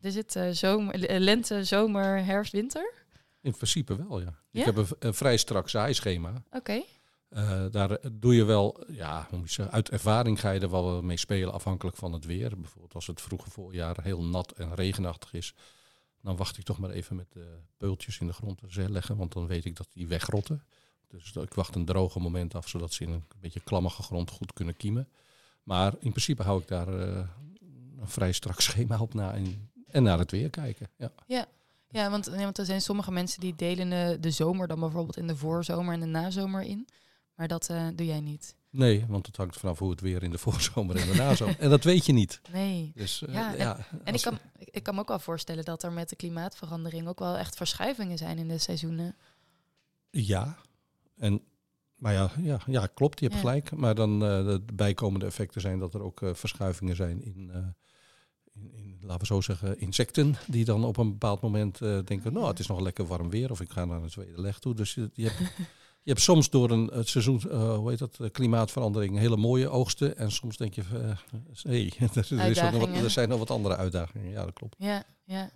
is 0.00 0.14
het 0.14 0.38
zomer, 0.50 1.20
lente, 1.20 1.64
zomer, 1.64 2.24
herfst, 2.24 2.52
winter? 2.52 2.92
In 3.40 3.52
principe 3.52 3.96
wel, 3.96 4.20
ja. 4.20 4.38
ja? 4.50 4.60
Ik 4.60 4.66
heb 4.66 4.76
een, 4.76 4.86
een 4.98 5.14
vrij 5.14 5.36
strak 5.36 5.68
zaaischema. 5.68 6.28
Oké. 6.28 6.56
Okay. 6.56 6.86
Uh, 7.30 7.64
daar 7.70 7.98
doe 8.12 8.34
je 8.34 8.44
wel, 8.44 8.84
ja, 8.88 9.28
je 9.44 9.70
uit 9.70 9.90
ervaring 9.90 10.40
ga 10.40 10.50
je 10.50 10.60
er 10.60 10.70
wel 10.70 11.02
mee 11.02 11.16
spelen 11.16 11.52
afhankelijk 11.52 11.96
van 11.96 12.12
het 12.12 12.24
weer. 12.24 12.60
Bijvoorbeeld 12.60 12.94
als 12.94 13.06
het 13.06 13.20
vroege 13.20 13.50
voorjaar 13.50 14.02
heel 14.02 14.24
nat 14.24 14.52
en 14.52 14.74
regenachtig 14.74 15.32
is, 15.32 15.54
dan 16.20 16.36
wacht 16.36 16.58
ik 16.58 16.64
toch 16.64 16.78
maar 16.78 16.90
even 16.90 17.16
met 17.16 17.32
de 17.32 17.58
peultjes 17.76 18.18
in 18.18 18.26
de 18.26 18.32
grond 18.32 18.58
te 18.58 18.90
leggen, 18.90 19.16
want 19.16 19.32
dan 19.32 19.46
weet 19.46 19.64
ik 19.64 19.76
dat 19.76 19.88
die 19.92 20.08
wegrotten. 20.08 20.64
Dus 21.08 21.32
ik 21.32 21.54
wacht 21.54 21.74
een 21.74 21.84
droge 21.84 22.20
moment 22.20 22.54
af, 22.54 22.68
zodat 22.68 22.92
ze 22.92 23.04
in 23.04 23.10
een 23.10 23.24
beetje 23.40 23.60
klammige 23.60 24.02
grond 24.02 24.30
goed 24.30 24.52
kunnen 24.52 24.76
kiemen. 24.76 25.08
Maar 25.62 25.92
in 25.92 26.10
principe 26.10 26.42
hou 26.42 26.60
ik 26.60 26.68
daar 26.68 26.88
uh, 26.88 27.28
een 28.00 28.08
vrij 28.08 28.32
strak 28.32 28.60
schema 28.70 28.98
op 28.98 29.14
na 29.14 29.34
en, 29.86 30.02
naar 30.02 30.18
het 30.18 30.30
weer 30.30 30.50
kijken. 30.50 30.88
Ja, 30.96 31.46
ja. 31.88 32.10
want, 32.10 32.26
want 32.26 32.58
er 32.58 32.64
zijn 32.64 32.80
sommige 32.80 33.12
mensen 33.12 33.40
die 33.40 33.56
delen 33.56 34.20
de 34.20 34.30
zomer 34.30 34.68
dan 34.68 34.80
bijvoorbeeld 34.80 35.16
in 35.16 35.26
de 35.26 35.36
voorzomer 35.36 35.94
en 35.94 36.00
de 36.00 36.06
nazomer 36.06 36.62
in. 36.62 36.88
Maar 37.40 37.48
dat 37.48 37.68
eh, 37.68 37.86
doe 37.94 38.06
jij 38.06 38.20
niet. 38.20 38.56
Nee, 38.70 39.04
want 39.08 39.26
het 39.26 39.36
hangt 39.36 39.56
vanaf 39.56 39.78
hoe 39.78 39.90
het 39.90 40.00
weer 40.00 40.22
in 40.22 40.30
de 40.30 40.38
voorzomer 40.48 40.96
en 40.96 41.06
de 41.08 41.14
nazomer. 41.14 41.58
en 41.58 41.70
dat 41.70 41.84
weet 41.84 42.06
je 42.06 42.12
niet. 42.12 42.40
Nee. 42.52 42.92
Dus, 42.94 43.22
uh, 43.22 43.34
Ja, 43.34 43.50
en- 43.52 43.58
ja, 43.58 43.86
En 44.04 44.14
ik 44.14 44.20
kan, 44.22 44.38
ik 44.58 44.82
kan 44.82 44.94
me 44.94 45.00
ook 45.00 45.08
wel 45.08 45.18
voorstellen 45.18 45.64
dat 45.64 45.82
er 45.82 45.92
met 45.92 46.08
de 46.08 46.16
klimaatverandering 46.16 47.08
ook 47.08 47.18
wel 47.18 47.36
echt 47.36 47.56
verschuivingen 47.56 48.18
zijn 48.18 48.38
in 48.38 48.48
de 48.48 48.58
seizoenen. 48.58 49.16
Ja, 50.10 50.56
en, 51.16 51.42
maar 51.96 52.12
ja, 52.12 52.30
ja, 52.42 52.60
ja, 52.66 52.86
klopt, 52.86 53.18
je 53.20 53.24
hebt 53.26 53.40
Ja. 53.40 53.46
gelijk. 53.48 53.76
Maar 53.76 53.94
dan 53.94 54.12
eh, 54.12 54.44
de 54.44 54.62
bijkomende 54.74 55.26
effecten 55.26 55.60
zijn 55.60 55.78
dat 55.78 55.94
er 55.94 56.02
ook 56.02 56.22
eh, 56.22 56.34
verschuivingen 56.34 56.96
zijn 56.96 57.22
in, 57.24 57.50
eh, 57.52 57.58
in, 58.52 58.72
in, 58.72 58.98
laten 59.00 59.20
we 59.20 59.26
zo 59.26 59.40
zeggen, 59.40 59.78
insecten. 59.80 60.34
Die 60.46 60.64
dan 60.64 60.84
op 60.84 60.96
een 60.96 61.10
bepaald 61.10 61.40
moment 61.40 61.80
eh, 61.80 61.98
denken, 62.04 62.32
nou, 62.32 62.46
het 62.46 62.58
is 62.58 62.66
nog 62.66 62.80
lekker 62.80 63.06
warm 63.06 63.30
weer. 63.30 63.50
Of 63.50 63.60
ik 63.60 63.70
ga 63.70 63.84
naar 63.84 64.02
een 64.02 64.08
tweede 64.08 64.40
leg 64.40 64.58
toe. 64.58 64.74
Dus 64.74 64.94
je, 64.94 65.10
je, 65.14 65.28
hebt, 65.28 65.50
je 66.02 66.10
hebt 66.10 66.20
soms 66.20 66.50
door 66.50 66.70
een 66.70 66.90
het 66.92 67.08
seizoen, 67.08 67.40
eh, 67.50 67.74
hoe 67.74 67.90
heet 67.90 67.98
dat, 67.98 68.16
eh, 68.20 68.30
klimaatverandering, 68.30 69.18
hele 69.18 69.36
mooie 69.36 69.68
oogsten. 69.68 70.16
En 70.16 70.30
soms 70.30 70.56
denk 70.56 70.74
je, 70.74 70.82
eh 70.92 71.16
hey, 71.62 71.92
er, 72.14 72.50
is 72.50 72.60
nog 72.60 72.78
wat, 72.78 72.88
er 72.88 73.10
zijn 73.10 73.28
nog 73.28 73.38
wat 73.38 73.50
andere 73.50 73.76
uitdagingen. 73.76 74.30
Ja, 74.30 74.44
dat 74.44 74.52
klopt. 74.52 74.74
Ja, 74.78 75.04
ja. 75.24 75.50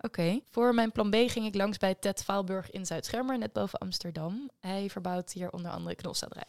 Oké. 0.00 0.40
Voor 0.50 0.74
mijn 0.74 0.92
plan 0.92 1.10
B 1.10 1.14
ging 1.14 1.46
ik 1.46 1.54
langs 1.54 1.78
bij 1.78 1.94
Ted 1.94 2.24
Vaalburg 2.24 2.70
in 2.70 2.86
Zuid-Schermer, 2.86 3.38
net 3.38 3.52
boven 3.52 3.78
Amsterdam. 3.78 4.50
Hij 4.60 4.90
verbouwt 4.90 5.32
hier 5.32 5.50
onder 5.50 5.70
andere 5.70 5.94
knolselderij. 5.94 6.46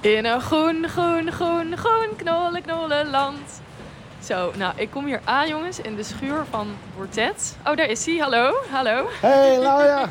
In 0.00 0.24
een 0.24 0.40
groen, 0.40 0.88
groen, 0.88 1.32
groen, 1.32 1.76
groen 1.76 2.16
knollen, 2.16 2.62
knollen 2.62 3.10
land. 3.10 3.60
Zo, 4.30 4.52
nou, 4.56 4.72
ik 4.76 4.90
kom 4.90 5.06
hier 5.06 5.20
aan, 5.24 5.48
jongens, 5.48 5.80
in 5.80 5.96
de 5.96 6.02
schuur 6.02 6.44
van 6.50 6.68
Bortet. 6.96 7.56
Oh, 7.66 7.76
daar 7.76 7.88
is 7.88 8.06
hij. 8.06 8.16
Hallo, 8.16 8.52
hallo. 8.70 9.06
Hey 9.20 9.58
Laura, 9.66 10.08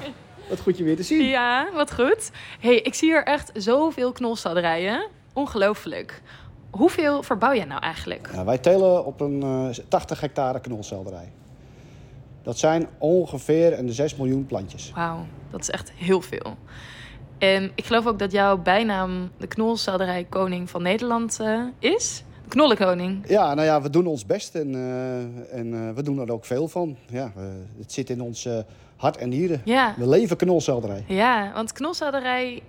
wat 0.50 0.60
goed 0.60 0.78
je 0.78 0.84
weer 0.84 0.96
te 0.96 1.04
zien. 1.04 1.26
Ja, 1.26 1.70
wat 1.74 1.94
goed. 1.94 2.32
hey, 2.60 2.76
ik 2.76 2.94
zie 2.94 3.10
hier 3.10 3.24
echt 3.24 3.52
zoveel 3.54 4.12
knolselderijen. 4.12 5.08
Ongelooflijk. 5.34 6.22
Hoeveel 6.70 7.24
verbouw 7.24 7.54
jij 7.54 7.66
nou 7.66 7.82
eigenlijk? 7.82 8.30
Ja, 8.34 8.46
wij 8.46 8.58
telen 8.58 9.06
op 9.06 9.22
een 9.22 9.44
eh, 9.44 9.86
80 9.88 10.20
hectare 10.20 10.60
knolselderij. 10.60 11.32
Dat 12.44 12.58
zijn 12.58 12.88
ongeveer 12.98 13.80
een 13.80 13.92
6 13.92 14.16
miljoen 14.16 14.46
plantjes. 14.46 14.92
Wauw, 14.96 15.26
dat 15.52 15.60
is 15.60 15.70
echt 15.70 15.92
heel 15.96 16.22
veel. 16.22 16.58
En 17.38 17.72
ik 17.76 17.86
geloof 17.86 18.08
ook 18.08 18.20
dat 18.20 18.32
jouw 18.32 18.58
bijnaam 18.58 19.32
de 19.38 19.48
knolselderij 19.48 20.26
koning 20.30 20.70
van 20.70 20.82
Nederland 20.82 21.40
eh, 21.40 21.62
is. 21.80 22.24
Knollenkoning. 22.50 23.24
Ja, 23.28 23.54
nou 23.54 23.68
ja, 23.68 23.82
we 23.82 23.90
doen 23.90 24.06
ons 24.06 24.26
best 24.26 24.56
en, 24.56 24.76
eh, 24.76 25.60
en 25.60 25.74
eh, 25.74 25.96
we 25.96 26.04
doen 26.04 26.20
er 26.20 26.32
ook 26.32 26.46
veel 26.46 26.68
van. 26.68 26.98
Ja, 27.10 27.32
het 27.78 27.92
zit 27.92 28.10
in 28.10 28.22
ons 28.22 28.46
eh, 28.46 28.58
hart 28.96 29.18
en 29.18 29.30
nieren. 29.30 29.62
Ja, 29.66 29.94
We 29.98 30.08
leven 30.08 30.38
knolselderij. 30.38 31.04
ja 31.08 31.52
want 31.54 31.72
knolselderij, 31.72 32.62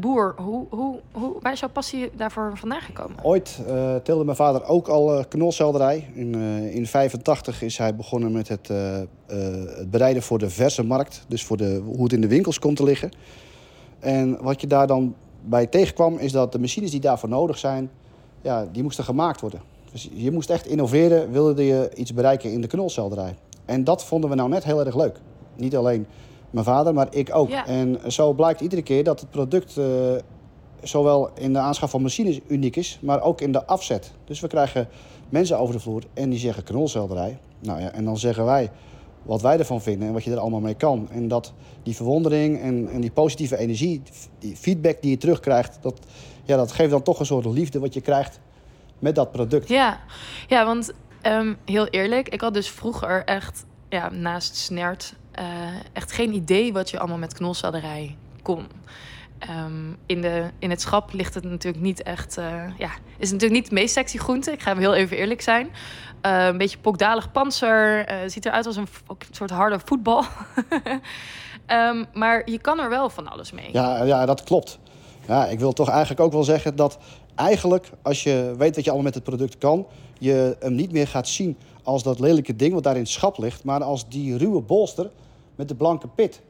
boer, 0.00 0.34
hoe, 0.36 0.66
hoe, 0.70 1.00
hoe, 1.12 1.36
waar 1.40 1.52
is 1.52 1.60
jouw 1.60 1.68
passie 1.68 2.10
daarvoor 2.16 2.52
vandaan 2.54 2.80
gekomen? 2.80 3.16
Ooit 3.22 3.60
teelde 4.02 4.24
mijn 4.24 4.36
vader 4.36 4.64
ook 4.64 4.88
al 4.88 5.24
knolselderij. 5.28 6.10
In 6.14 6.32
1985 6.32 7.62
is 7.62 7.78
hij 7.78 7.94
begonnen 7.94 8.32
met 8.32 8.48
het, 8.48 8.68
het 9.78 9.90
bereiden 9.90 10.22
voor 10.22 10.38
de 10.38 10.50
verse 10.50 10.84
markt. 10.84 11.24
Dus 11.28 11.44
voor 11.44 11.56
de, 11.56 11.82
hoe 11.84 12.02
het 12.02 12.12
in 12.12 12.20
de 12.20 12.28
winkels 12.28 12.58
komt 12.58 12.76
te 12.76 12.84
liggen. 12.84 13.10
En 13.98 14.42
wat 14.42 14.60
je 14.60 14.66
daar 14.66 14.86
dan 14.86 15.14
bij 15.40 15.66
tegenkwam, 15.66 16.18
is 16.18 16.32
dat 16.32 16.52
de 16.52 16.58
machines 16.58 16.90
die 16.90 17.00
daarvoor 17.00 17.28
nodig 17.28 17.58
zijn, 17.58 17.90
ja, 18.48 18.68
die 18.72 18.82
moesten 18.82 19.04
gemaakt 19.04 19.40
worden. 19.40 19.60
Dus 19.92 20.08
je 20.12 20.30
moest 20.30 20.50
echt 20.50 20.66
innoveren, 20.66 21.30
wilde 21.30 21.64
je 21.64 21.90
iets 21.94 22.14
bereiken 22.14 22.52
in 22.52 22.60
de 22.60 22.66
knolselderij. 22.66 23.34
En 23.64 23.84
dat 23.84 24.04
vonden 24.04 24.30
we 24.30 24.36
nou 24.36 24.48
net 24.48 24.64
heel 24.64 24.84
erg 24.84 24.96
leuk. 24.96 25.20
Niet 25.56 25.76
alleen 25.76 26.06
mijn 26.50 26.64
vader, 26.64 26.94
maar 26.94 27.06
ik 27.10 27.34
ook. 27.34 27.48
Ja. 27.48 27.66
En 27.66 27.98
zo 28.06 28.32
blijkt 28.32 28.60
iedere 28.60 28.82
keer 28.82 29.04
dat 29.04 29.20
het 29.20 29.30
product 29.30 29.76
eh, 29.76 29.86
zowel 30.82 31.30
in 31.34 31.52
de 31.52 31.58
aanschaf 31.58 31.90
van 31.90 32.02
machines 32.02 32.40
uniek 32.46 32.76
is, 32.76 32.98
maar 33.02 33.22
ook 33.22 33.40
in 33.40 33.52
de 33.52 33.66
afzet. 33.66 34.12
Dus 34.24 34.40
we 34.40 34.46
krijgen 34.46 34.88
mensen 35.28 35.58
over 35.58 35.74
de 35.74 35.80
vloer 35.80 36.02
en 36.14 36.30
die 36.30 36.38
zeggen 36.38 36.64
knolselderij. 36.64 37.38
Nou 37.60 37.80
ja, 37.80 37.90
en 37.90 38.04
dan 38.04 38.18
zeggen 38.18 38.44
wij 38.44 38.70
wat 39.22 39.42
wij 39.42 39.58
ervan 39.58 39.82
vinden 39.82 40.08
en 40.08 40.14
wat 40.14 40.24
je 40.24 40.30
er 40.30 40.38
allemaal 40.38 40.60
mee 40.60 40.74
kan. 40.74 41.08
En 41.10 41.28
dat 41.28 41.52
die 41.82 41.94
verwondering 41.94 42.60
en, 42.60 42.88
en 42.92 43.00
die 43.00 43.10
positieve 43.10 43.56
energie, 43.56 44.02
die 44.38 44.56
feedback 44.56 45.02
die 45.02 45.10
je 45.10 45.16
terugkrijgt, 45.16 45.78
dat, 45.80 46.00
ja, 46.48 46.56
dat 46.56 46.72
geeft 46.72 46.90
dan 46.90 47.02
toch 47.02 47.20
een 47.20 47.26
soort 47.26 47.44
liefde 47.46 47.78
wat 47.78 47.94
je 47.94 48.00
krijgt 48.00 48.40
met 48.98 49.14
dat 49.14 49.32
product. 49.32 49.68
Ja, 49.68 50.00
ja 50.46 50.64
want 50.64 50.92
ehm, 51.20 51.54
heel 51.64 51.86
eerlijk, 51.86 52.28
ik 52.28 52.40
had 52.40 52.54
dus 52.54 52.70
vroeger 52.70 53.24
echt, 53.24 53.64
ja, 53.88 54.10
naast 54.10 54.56
snert, 54.56 55.14
eh, 55.32 55.44
echt 55.92 56.12
geen 56.12 56.34
idee 56.34 56.72
wat 56.72 56.90
je 56.90 56.98
allemaal 56.98 57.18
met 57.18 57.34
knolselderij 57.34 58.16
kon. 58.42 58.66
Ehm, 59.38 59.92
in, 60.06 60.20
de, 60.22 60.50
in 60.58 60.70
het 60.70 60.80
schap 60.80 61.12
ligt 61.12 61.34
het 61.34 61.44
natuurlijk 61.44 61.82
niet 61.82 62.02
echt, 62.02 62.36
eh, 62.38 62.62
ja, 62.78 62.90
is 63.18 63.30
natuurlijk 63.32 63.60
niet 63.60 63.68
de 63.68 63.74
meest 63.74 63.92
sexy 63.94 64.18
groente. 64.18 64.52
Ik 64.52 64.62
ga 64.62 64.76
heel 64.76 64.94
even 64.94 65.16
eerlijk 65.16 65.40
zijn. 65.40 65.68
Eh, 66.20 66.46
een 66.46 66.58
beetje 66.58 66.78
pokdalig 66.78 67.32
panzer, 67.32 68.04
eh, 68.06 68.16
ziet 68.26 68.46
eruit 68.46 68.66
als 68.66 68.76
een, 68.76 68.86
v- 68.86 69.00
ook 69.06 69.22
een 69.22 69.34
soort 69.34 69.50
harde 69.50 69.78
voetbal. 69.84 70.24
Ehm, 71.66 72.04
maar 72.14 72.42
je 72.50 72.58
kan 72.58 72.80
er 72.80 72.88
wel 72.88 73.10
van 73.10 73.28
alles 73.28 73.52
mee. 73.52 73.68
Ja, 73.72 74.02
ja, 74.02 74.26
dat 74.26 74.42
klopt. 74.42 74.78
Ja, 75.28 75.46
ik 75.46 75.58
wil 75.58 75.72
toch 75.72 75.88
eigenlijk 75.88 76.20
ook 76.20 76.32
wel 76.32 76.44
zeggen 76.44 76.76
dat 76.76 76.98
eigenlijk, 77.34 77.90
als 78.02 78.22
je 78.22 78.54
weet 78.58 78.74
wat 78.74 78.84
je 78.84 78.90
allemaal 78.90 79.06
met 79.06 79.14
het 79.14 79.24
product 79.24 79.58
kan, 79.58 79.86
je 80.18 80.56
hem 80.60 80.74
niet 80.74 80.92
meer 80.92 81.08
gaat 81.08 81.28
zien 81.28 81.56
als 81.82 82.02
dat 82.02 82.20
lelijke 82.20 82.56
ding 82.56 82.74
wat 82.74 82.82
daar 82.82 82.94
in 82.94 83.00
het 83.00 83.10
schap 83.10 83.38
ligt, 83.38 83.64
maar 83.64 83.82
als 83.82 84.08
die 84.08 84.36
ruwe 84.36 84.60
bolster 84.60 85.10
met 85.56 85.68
de 85.68 85.74
blanke 85.74 86.08
pit. 86.08 86.40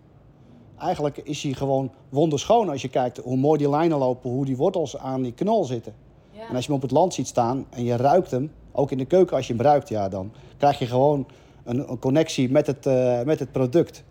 Eigenlijk 0.79 1.17
is 1.17 1.43
hij 1.43 1.53
gewoon 1.53 1.91
wonderschoon 2.09 2.69
als 2.69 2.83
je 2.83 2.89
kijkt 2.89 3.19
hoe 3.19 3.37
mooi 3.37 3.59
die 3.59 3.71
lijnen 3.71 3.99
lopen, 3.99 4.31
hoe 4.31 4.45
die 4.45 4.57
wortels 4.57 4.97
aan 4.97 5.23
die 5.23 5.33
knol 5.33 5.65
zitten. 5.65 5.95
Ja. 6.31 6.49
En 6.49 6.55
als 6.55 6.65
je 6.65 6.67
hem 6.67 6.77
op 6.77 6.83
het 6.83 6.91
land 6.91 7.15
ziet 7.15 7.27
staan 7.27 7.67
en 7.71 7.85
je 7.85 7.97
ruikt 7.97 8.31
hem, 8.31 8.53
ook 8.73 8.91
in 8.91 8.99
de 8.99 9.05
keuken 9.05 9.37
als 9.37 9.47
je 9.47 9.53
hem 9.53 9.63
ruikt, 9.63 9.89
ja, 9.89 10.09
dan 10.09 10.33
krijg 10.57 10.79
je 10.79 10.87
gewoon 10.87 11.27
een, 11.65 11.91
een 11.91 11.99
connectie 11.99 12.51
met 12.51 12.67
het, 12.67 12.87
eh, 12.87 13.23
met 13.23 13.39
het 13.39 13.53
product. 13.53 14.05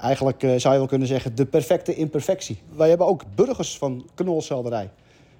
Eigenlijk 0.00 0.42
eh, 0.42 0.54
zou 0.56 0.72
je 0.72 0.78
wel 0.78 0.88
kunnen 0.88 1.08
zeggen 1.08 1.34
de 1.34 1.46
perfecte 1.46 1.94
imperfectie. 1.94 2.62
Wij 2.76 2.88
hebben 2.88 3.06
ook 3.06 3.22
burgers 3.34 3.78
van 3.78 4.08
knolselderij. 4.14 4.90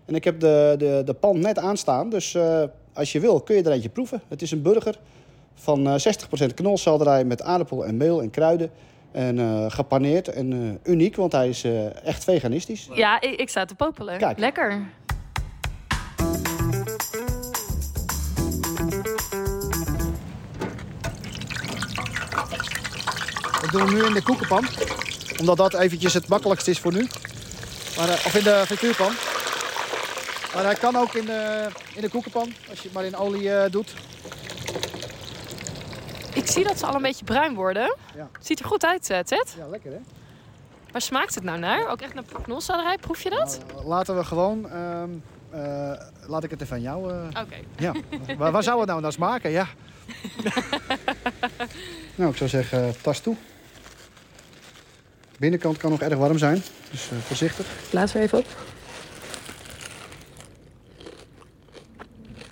En 0.04 0.14
ik 0.14 0.24
heb 0.24 0.40
de, 0.40 0.74
de, 0.78 1.02
de 1.04 1.14
pan 1.14 1.38
net 1.38 1.58
aanstaan, 1.58 2.08
dus 2.10 2.34
eh, 2.34 2.62
als 2.92 3.12
je 3.12 3.20
wil 3.20 3.40
kun 3.40 3.56
je 3.56 3.62
er 3.62 3.72
eentje 3.72 3.88
proeven. 3.88 4.22
Het 4.28 4.42
is 4.42 4.50
een 4.50 4.62
burger 4.62 4.98
van 5.54 5.86
eh 5.86 5.94
60% 6.50 6.54
knolselderij 6.54 7.24
met 7.24 7.42
aardappel 7.42 7.86
en 7.86 7.96
meel 7.96 8.22
en 8.22 8.30
kruiden. 8.30 8.70
En 9.16 9.38
eh, 9.38 9.64
gepaneerd 9.68 10.28
en 10.28 10.52
eh, 10.52 10.92
uniek, 10.92 11.16
want 11.16 11.32
hij 11.32 11.48
is 11.48 11.64
eh, 11.64 12.04
echt 12.04 12.24
veganistisch. 12.24 12.88
Ja, 12.94 13.20
ik, 13.20 13.40
ik 13.40 13.48
sta 13.48 13.64
te 13.64 13.74
popelen. 13.74 14.18
Kijk. 14.18 14.38
Lekker. 14.38 14.86
Doen 23.78 23.86
we 23.86 23.94
nu 23.94 24.04
in 24.04 24.12
de 24.14 24.22
koekenpan. 24.22 24.66
Omdat 25.40 25.56
dat 25.56 25.74
eventjes 25.74 26.14
het 26.14 26.28
makkelijkst 26.28 26.68
is 26.68 26.78
voor 26.80 26.92
nu. 26.92 27.08
Maar, 27.96 28.08
eh, 28.08 28.26
of 28.26 28.34
in 28.34 28.44
de 28.44 28.62
frituurpan. 28.66 29.12
Maar 30.54 30.64
hij 30.64 30.74
kan 30.74 30.96
ook 30.96 31.14
in 31.14 31.24
de, 31.24 31.68
in 31.94 32.00
de 32.00 32.08
koekenpan, 32.08 32.52
als 32.70 32.78
je 32.78 32.84
het 32.84 32.92
maar 32.92 33.04
in 33.04 33.16
olie 33.16 33.52
eh, 33.52 33.70
doet. 33.70 33.94
Ik 36.34 36.46
zie 36.46 36.64
dat 36.64 36.78
ze 36.78 36.86
al 36.86 36.94
een 36.94 37.02
beetje 37.02 37.24
bruin 37.24 37.54
worden. 37.54 37.96
Ja. 38.16 38.28
Ziet 38.40 38.58
er 38.60 38.64
goed 38.66 38.84
uit, 38.84 39.10
eh, 39.10 39.18
Ted. 39.18 39.54
Ja, 39.58 39.66
lekker 39.66 39.90
hè? 39.92 39.98
Waar 40.92 41.00
smaakt 41.02 41.34
het 41.34 41.44
nou 41.44 41.58
naar? 41.58 41.88
Ook 41.88 42.00
echt 42.00 42.14
naar 42.14 42.24
knolselderij? 42.42 42.98
Proef 42.98 43.22
je 43.22 43.30
dat? 43.30 43.60
Nou, 43.74 43.86
laten 43.86 44.16
we 44.16 44.24
gewoon... 44.24 44.70
ehm, 44.70 45.10
eh, 45.50 45.92
laat 46.26 46.44
ik 46.44 46.50
het 46.50 46.60
even 46.60 46.76
aan 46.76 46.82
jou... 46.82 47.10
eh, 47.12 47.42
Oké. 47.42 47.56
ja. 47.78 47.92
waar, 48.38 48.52
waar 48.52 48.62
zou 48.62 48.78
het 48.78 48.88
nou 48.88 49.00
naar 49.00 49.12
smaken? 49.12 49.50
Ja. 49.50 49.66
nou, 52.14 52.30
ik 52.30 52.36
zou 52.36 52.50
zeggen, 52.50 52.94
tas 53.02 53.20
toe. 53.20 53.36
Binnenkant 55.38 55.76
kan 55.76 55.90
nog 55.90 56.00
erg 56.00 56.18
warm 56.18 56.38
zijn, 56.38 56.62
dus 56.90 57.10
eh, 57.10 57.18
voorzichtig. 57.18 57.66
Laat 57.90 58.12
er 58.12 58.20
even 58.20 58.38
op. 58.38 58.46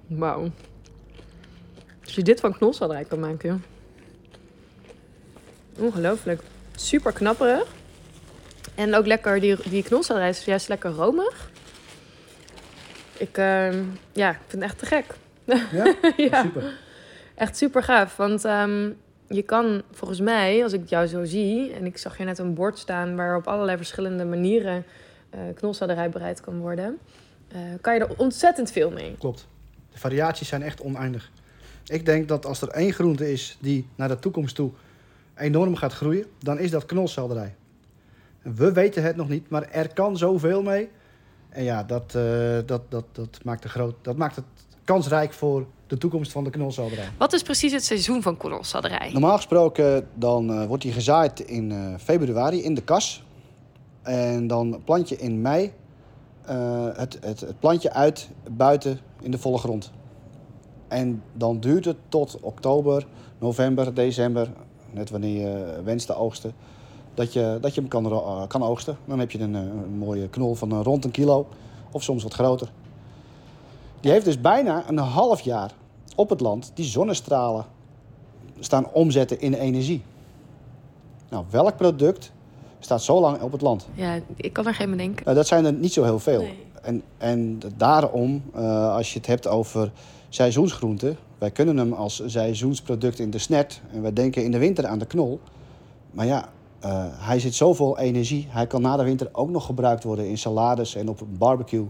Wauw. 0.07 0.51
Als 2.05 2.15
je 2.15 2.23
dit 2.23 2.41
van 2.41 2.57
knolselderij 2.57 3.05
kan 3.05 3.21
maken. 3.21 3.65
Ongelooflijk. 5.79 6.43
Super 6.75 7.13
knapperig. 7.13 7.67
En 8.75 8.95
ook 8.95 9.07
lekker, 9.07 9.41
die, 9.41 9.57
die 9.69 9.83
knolselderij 9.83 10.29
is 10.29 10.45
juist 10.45 10.69
lekker 10.69 10.91
romig. 10.91 11.51
Ik, 13.17 13.39
ehm, 13.39 13.83
ja, 14.13 14.31
ik 14.31 14.39
vind 14.47 14.63
het 14.63 14.71
echt 14.71 14.79
te 14.79 14.87
gek. 14.87 15.05
Ja? 15.73 15.95
ja. 16.31 16.43
Super. 16.43 16.79
Echt 17.35 17.57
super 17.57 17.83
gaaf. 17.83 18.17
Want 18.17 18.45
ehm, 18.45 18.91
je 19.29 19.43
kan 19.43 19.83
volgens 19.91 20.21
mij, 20.21 20.63
als 20.63 20.73
ik 20.73 20.89
jou 20.89 21.07
zo 21.07 21.25
zie, 21.25 21.73
en 21.73 21.87
ik 21.87 21.99
zag 21.99 22.17
hier 22.17 22.27
net 22.27 22.39
een 22.39 22.55
bord 22.55 22.79
staan 22.79 23.17
waar 23.17 23.37
op 23.37 23.47
allerlei 23.47 23.77
verschillende 23.77 24.25
manieren 24.25 24.85
eh 25.31 25.41
knolselderij 25.55 26.11
bereid 26.11 26.41
kan 26.41 26.59
worden, 26.59 26.99
eh, 27.49 27.61
kan 27.81 27.95
je 27.95 28.01
er 28.01 28.17
ontzettend 28.17 28.71
veel 28.71 28.91
mee. 28.91 29.15
Klopt. 29.19 29.47
De 29.93 29.99
variaties 29.99 30.49
zijn 30.49 30.63
echt 30.63 30.81
oneindig. 30.81 31.31
Ik 31.87 32.07
denk 32.07 32.29
dat 32.29 32.47
als 32.47 32.61
er 32.61 32.69
één 32.69 32.93
groente 32.93 33.33
is 33.33 33.59
die 33.61 33.89
naar 33.95 34.09
de 34.09 34.19
toekomst 34.19 34.55
toe 34.55 34.71
enorm 35.37 35.77
gaat 35.77 35.93
groeien, 35.93 36.27
dan 36.39 36.59
is 36.59 36.71
dat 36.71 36.87
knolselderij. 36.87 37.55
We 38.43 38.73
weten 38.73 39.03
het 39.03 39.17
nog 39.17 39.29
niet, 39.29 39.49
maar 39.49 39.71
er 39.71 39.93
kan 39.93 40.17
zoveel 40.17 40.63
mee. 40.63 40.91
En 41.49 41.65
ja, 41.65 41.83
dat, 41.83 42.15
eh, 42.15 42.59
dat, 42.67 42.91
dat, 42.91 43.05
dat, 43.13 43.39
maakt, 43.45 43.63
de 43.63 43.69
groot, 43.69 43.95
dat 44.03 44.17
maakt 44.17 44.37
het 44.37 44.45
kansrijk 44.85 45.33
voor 45.33 45.67
de 45.95 46.01
toekomst 46.01 46.33
van 46.33 46.45
de 46.45 46.51
knolselderij. 46.51 47.09
Wat 47.19 47.33
is 47.33 47.43
precies 47.43 47.73
het 47.73 47.85
seizoen 47.85 48.23
van 48.23 48.37
knolselderij? 48.37 49.11
Normaal 49.13 49.37
gesproken 49.37 50.09
dan, 50.15 50.51
uh, 50.51 50.67
wordt 50.67 50.83
die 50.83 50.93
gezaaid 50.93 51.41
in 51.41 51.71
uh, 51.71 51.95
februari 51.99 52.63
in 52.63 52.75
de 52.75 52.83
kas. 52.83 53.25
En 54.03 54.47
dan 54.47 54.81
plant 54.85 55.09
je 55.09 55.17
in 55.17 55.41
mei 55.41 55.73
het, 56.95 57.19
het, 57.21 57.41
het 57.41 57.61
plantje 57.61 57.93
uit 57.93 58.29
buiten 58.51 59.01
in 59.21 59.31
de 59.31 59.39
volle 59.39 59.59
grond. 59.59 59.91
En 60.89 61.23
dan 61.33 61.61
duurt 61.61 61.85
het 61.85 61.97
tot 62.09 62.39
oktober, 62.41 63.07
november, 63.39 63.95
december, 63.95 64.49
net 64.91 65.11
wanneer 65.11 65.41
je 65.41 65.83
wenst 65.85 66.07
te 66.07 66.15
oogsten, 66.15 66.55
dat 67.15 67.33
je, 67.33 67.59
dat 67.61 67.75
je 67.75 67.81
hem 67.81 67.89
kan, 67.89 68.07
uh, 68.07 68.47
kan 68.47 68.63
oogsten. 68.63 68.97
Dan 69.05 69.19
heb 69.19 69.31
je 69.31 69.39
een, 69.39 69.55
een 69.55 69.99
mooie 69.99 70.29
knol 70.29 70.55
van 70.55 70.83
rond 70.83 71.05
een 71.05 71.11
kilo 71.11 71.47
of 71.91 72.03
soms 72.03 72.23
wat 72.23 72.35
groter. 72.35 72.69
Die 74.01 74.13
heeft 74.13 74.25
dus 74.25 74.41
bijna 74.41 74.85
een 74.89 74.99
half 74.99 75.41
jaar 75.41 75.73
op 76.15 76.29
het 76.29 76.41
land 76.41 76.71
die 76.75 76.85
zonnestralen 76.85 77.65
staan 78.59 78.93
omzetten 78.93 79.41
in 79.41 79.55
energie. 79.55 80.03
Nou, 81.29 81.45
welk 81.51 81.77
product 81.77 82.33
staat 82.79 83.03
zo 83.03 83.21
lang 83.21 83.41
op 83.41 83.53
het 83.53 83.61
land? 83.61 83.87
Ja, 83.95 84.19
ik 84.37 84.53
kan 84.53 84.67
er 84.67 84.75
geen 84.75 84.91
bedenken. 84.91 85.25
Nou, 85.25 85.37
dat 85.37 85.47
zijn 85.47 85.65
er 85.65 85.73
niet 85.73 85.93
zo 85.93 86.03
heel 86.05 86.19
veel. 86.19 86.45
En, 86.83 87.03
en 87.19 87.61
daarom, 87.77 88.43
uh, 88.57 88.95
als 88.95 89.13
je 89.13 89.19
het 89.19 89.27
hebt 89.27 89.47
over 89.47 89.93
seizoensgroenten... 90.29 91.17
wij 91.39 91.51
kunnen 91.51 91.77
hem 91.77 91.93
als 91.93 92.23
seizoensproduct 92.27 93.19
in 93.19 93.31
de 93.31 93.39
snet... 93.39 93.81
en 93.93 94.03
wij 94.03 94.13
denken 94.13 94.45
in 94.45 94.51
de 94.51 94.59
winter 94.59 94.87
aan 94.87 94.99
de 94.99 95.07
knol. 95.07 95.41
Maar 96.11 96.27
ja, 96.27 96.49
uh, 96.85 97.05
hij 97.11 97.41
zit 97.41 97.55
zoveel 97.55 97.99
energie. 97.99 98.47
Hij 98.49 98.67
kan 98.67 98.83
na 98.83 98.97
de 98.97 99.03
winter 99.03 99.29
ook 99.33 99.51
nog 99.51 99.67
gebruikt 99.67 100.05
worden 100.05 100.29
in 100.29 100.39
salades 100.39 100.95
en 100.95 101.09
op 101.09 101.21
een 101.21 101.37
barbecue. 101.39 101.87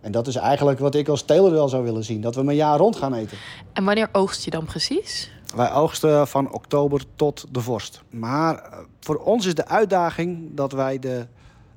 En 0.00 0.12
dat 0.12 0.26
is 0.26 0.36
eigenlijk 0.36 0.78
wat 0.78 0.94
ik 0.94 1.08
als 1.08 1.22
teler 1.22 1.50
wel 1.50 1.68
zou 1.68 1.82
willen 1.82 2.04
zien. 2.04 2.20
Dat 2.20 2.34
we 2.34 2.40
hem 2.40 2.48
een 2.48 2.56
jaar 2.56 2.78
rond 2.78 2.96
gaan 2.96 3.14
eten. 3.14 3.38
En 3.72 3.84
wanneer 3.84 4.08
oogst 4.12 4.44
je 4.44 4.50
dan 4.50 4.64
precies? 4.64 5.30
Wij 5.56 5.72
oogsten 5.72 6.28
van 6.28 6.52
oktober 6.52 7.02
tot 7.14 7.46
de 7.50 7.60
vorst. 7.60 8.02
Maar 8.10 8.54
uh, 8.54 8.78
voor 9.00 9.16
ons 9.16 9.46
is 9.46 9.54
de 9.54 9.66
uitdaging 9.66 10.54
dat 10.54 10.72
wij 10.72 10.98
de 10.98 11.26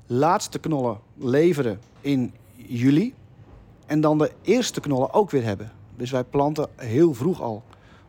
laatste 0.06 0.58
knollen 0.58 0.98
leveren 1.18 1.80
in 2.00 2.34
juli. 2.56 3.14
En 3.86 4.00
dan 4.00 4.18
de 4.18 4.32
eerste 4.42 4.80
knollen 4.80 5.12
ook 5.12 5.30
weer 5.30 5.44
hebben. 5.44 5.72
Dus 5.96 6.10
wij 6.10 6.24
planten 6.24 6.68
heel 6.76 7.14
vroeg 7.14 7.42
al 7.42 7.62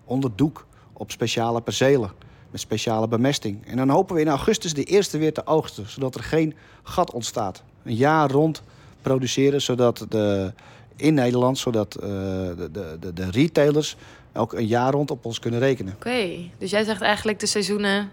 onder 0.05 0.31
doek 0.35 0.65
op 0.93 1.11
speciale 1.11 1.61
percelen 1.61 2.11
met 2.51 2.61
speciale 2.61 3.07
bemesting. 3.07 3.67
En 3.67 3.77
dan 3.77 3.89
hopen 3.89 4.15
we 4.15 4.21
in 4.21 4.27
augustus 4.27 4.73
de 4.73 4.83
eerste 4.83 5.17
weer 5.17 5.33
te 5.33 5.45
oogsten, 5.45 5.89
zodat 5.89 6.15
er 6.15 6.23
geen 6.23 6.55
gat 6.83 7.11
ontstaat. 7.11 7.63
Een 7.83 7.95
jaar 7.95 8.31
rond 8.31 8.63
produceren, 9.03 9.61
zodat 9.61 10.05
de, 10.09 10.53
in 10.95 11.13
Nederland, 11.13 11.57
zodat 11.57 11.95
uh, 11.95 12.03
de, 12.03 12.69
de, 12.99 13.13
de, 13.13 13.29
retailers 13.31 13.95
ook 14.33 14.53
een 14.53 14.67
jaar 14.67 14.91
rond 14.91 15.11
op 15.11 15.25
ons 15.25 15.39
kunnen 15.39 15.59
rekenen. 15.59 15.93
Oké, 15.93 16.29
dus 16.57 16.71
jij 16.71 16.83
zegt 16.83 17.01
eigenlijk 17.01 17.39
de 17.39 17.45
seizoenen, 17.45 18.09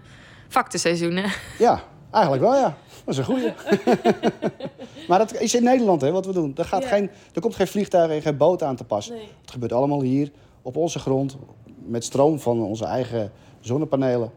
seizoenen. 0.67 1.31
Ja, 1.57 1.83
eigenlijk 2.11 2.43
wel 2.43 2.55
ja. 2.55 2.77
Dat 3.05 3.13
is 3.13 3.17
een 3.17 3.25
goeie. 3.25 3.53
maar 5.07 5.19
dat 5.19 5.41
is 5.41 5.55
in 5.55 5.63
Nederland 5.63 6.01
hè, 6.01 6.11
wat 6.11 6.25
we 6.25 6.33
doen. 6.33 6.53
Er, 6.55 6.65
gaat 6.65 6.85
geen, 6.85 7.09
er 7.33 7.41
komt 7.41 7.55
geen 7.55 7.67
vliegtuig 7.67 8.11
en 8.11 8.21
geen 8.21 8.37
boot 8.37 8.63
aan 8.63 8.75
te 8.75 8.83
pas. 8.83 9.09
Nee. 9.09 9.27
Het 9.41 9.51
gebeurt 9.51 9.73
allemaal 9.73 10.01
hier, 10.01 10.31
op 10.61 10.75
onze 10.75 10.99
grond, 10.99 11.37
met 11.85 12.03
stroom 12.03 12.39
van 12.39 12.61
onze 12.61 12.85
eigen 12.85 13.31
zonnepanelen. 13.59 14.31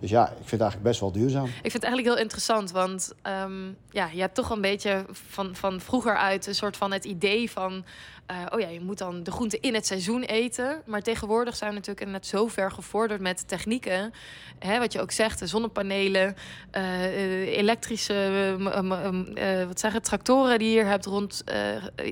Dus 0.00 0.10
ja, 0.10 0.26
ik 0.26 0.34
vind 0.34 0.50
het 0.50 0.60
eigenlijk 0.60 0.90
best 0.90 1.00
wel 1.00 1.12
duurzaam. 1.12 1.44
Ik 1.44 1.70
vind 1.70 1.72
het 1.72 1.84
eigenlijk 1.84 2.14
heel 2.14 2.22
interessant, 2.24 2.70
want 2.70 3.12
um, 3.42 3.76
ja, 3.90 4.08
je 4.12 4.20
hebt 4.20 4.34
toch 4.34 4.50
een 4.50 4.60
beetje 4.60 5.04
van, 5.12 5.54
van 5.56 5.80
vroeger 5.80 6.16
uit 6.16 6.46
een 6.46 6.54
soort 6.54 6.76
van 6.76 6.92
het 6.92 7.04
idee 7.04 7.50
van 7.50 7.84
uh, 8.30 8.36
oh 8.50 8.60
ja, 8.60 8.68
je 8.68 8.80
moet 8.80 8.98
dan 8.98 9.22
de 9.22 9.30
groenten 9.30 9.60
in 9.60 9.74
het 9.74 9.86
seizoen 9.86 10.22
eten. 10.22 10.82
Maar 10.86 11.02
tegenwoordig 11.02 11.56
zijn 11.56 11.70
we 11.70 11.76
natuurlijk 11.76 12.10
net 12.10 12.26
zo 12.26 12.46
ver 12.46 12.70
gevorderd 12.70 13.20
met 13.20 13.48
technieken. 13.48 14.12
Hè, 14.58 14.78
wat 14.78 14.92
je 14.92 15.00
ook 15.00 15.10
zegt, 15.10 15.48
zonnepanelen, 15.48 16.36
uh, 16.76 17.56
elektrische 17.56 18.56
uh, 18.58 19.66
wat 19.66 19.80
zeggen, 19.80 20.02
tractoren 20.02 20.58
die 20.58 20.68
je 20.68 20.74
hier 20.74 20.86
hebt 20.86 21.06
rond. 21.06 21.44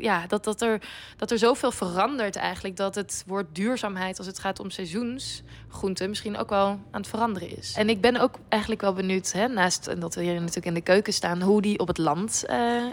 ja, 0.00 0.26
dat, 0.26 0.44
dat, 0.44 0.62
er, 0.62 0.82
dat 1.16 1.30
er 1.30 1.38
zoveel 1.38 1.72
verandert 1.72 2.36
eigenlijk. 2.36 2.76
Dat 2.76 2.94
het 2.94 3.24
woord 3.26 3.46
duurzaamheid 3.52 4.18
als 4.18 4.26
het 4.26 4.38
gaat 4.38 4.60
om 4.60 4.70
seizoensgroenten 4.70 6.08
misschien 6.08 6.36
ook 6.36 6.48
wel 6.48 6.66
aan 6.66 7.00
het 7.00 7.06
veranderen 7.06 7.56
is. 7.56 7.74
En 7.76 7.88
ik 7.88 8.00
ben 8.00 8.16
ook 8.16 8.34
eigenlijk 8.48 8.80
wel 8.80 8.92
benieuwd, 8.92 9.32
hè, 9.32 9.48
naast 9.48 10.00
dat 10.00 10.14
we 10.14 10.22
hier 10.22 10.34
natuurlijk 10.34 10.66
in 10.66 10.74
de 10.74 10.80
keuken 10.80 11.12
staan, 11.12 11.42
hoe 11.42 11.62
die 11.62 11.78
op 11.78 11.88
het 11.88 11.98
land 11.98 12.44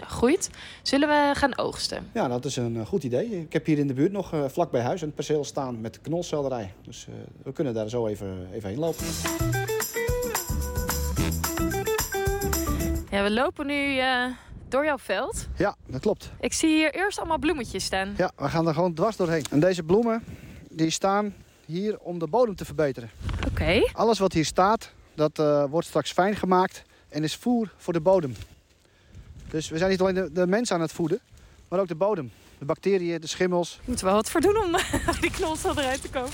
groeit. 0.06 0.50
Zullen 0.82 1.08
we 1.08 1.30
gaan 1.34 1.58
oogsten? 1.58 2.10
Ja, 2.14 2.28
dat 2.28 2.44
is 2.44 2.56
een 2.56 2.86
goed 2.86 3.04
idee. 3.04 3.15
Ik 3.22 3.52
heb 3.52 3.66
hier 3.66 3.78
in 3.78 3.86
de 3.86 3.94
buurt 3.94 4.12
nog 4.12 4.34
uh, 4.34 4.44
vlak 4.48 4.70
bij 4.70 4.80
huis 4.80 5.02
een 5.02 5.12
perceel 5.12 5.44
staan 5.44 5.80
met 5.80 6.00
knolselderij. 6.00 6.72
Dus 6.82 7.06
uh, 7.08 7.14
we 7.42 7.52
kunnen 7.52 7.74
daar 7.74 7.88
zo 7.88 8.06
even, 8.06 8.48
even 8.52 8.68
heen 8.68 8.78
lopen. 8.78 9.04
Ja, 13.10 13.22
we 13.22 13.30
lopen 13.30 13.66
nu 13.66 13.96
uh, 13.96 14.26
door 14.68 14.84
jouw 14.84 14.98
veld. 14.98 15.46
Ja, 15.56 15.76
dat 15.86 16.00
klopt. 16.00 16.30
Ik 16.40 16.52
zie 16.52 16.68
hier 16.68 16.94
eerst 16.94 17.18
allemaal 17.18 17.38
bloemetjes 17.38 17.84
staan. 17.84 18.14
Ja, 18.16 18.32
we 18.36 18.48
gaan 18.48 18.66
er 18.68 18.74
gewoon 18.74 18.94
dwars 18.94 19.16
doorheen. 19.16 19.44
En 19.50 19.60
deze 19.60 19.82
bloemen 19.82 20.24
die 20.70 20.90
staan 20.90 21.34
hier 21.64 21.98
om 21.98 22.18
de 22.18 22.26
bodem 22.26 22.56
te 22.56 22.64
verbeteren. 22.64 23.10
Oké. 23.50 23.90
Alles 23.92 24.18
wat 24.18 24.32
hier 24.32 24.44
staat, 24.44 24.90
dat 25.14 25.36
wordt 25.70 25.86
straks 25.86 26.12
fijn 26.12 26.36
gemaakt 26.36 26.82
en 27.08 27.22
is 27.22 27.36
voer 27.36 27.72
voor 27.76 27.92
de 27.92 28.00
bodem. 28.00 28.34
Dus 29.48 29.68
we 29.68 29.78
zijn 29.78 29.90
niet 29.90 30.00
alleen 30.00 30.14
de, 30.14 30.32
de 30.32 30.46
mensen 30.46 30.76
aan 30.76 30.82
het 30.82 30.92
voeden, 30.92 31.20
maar 31.68 31.80
ook 31.80 31.88
de 31.88 31.94
bodem 31.94 32.30
de 32.58 32.64
bacteriën, 32.64 33.20
de 33.20 33.26
schimmels. 33.26 33.80
Moet 33.84 34.00
wel 34.00 34.14
wat 34.14 34.30
voor 34.30 34.40
doen 34.40 34.56
om 34.64 34.76
die 35.20 35.30
knolsel 35.30 35.78
eruit 35.78 36.02
te 36.02 36.08
komen. 36.08 36.30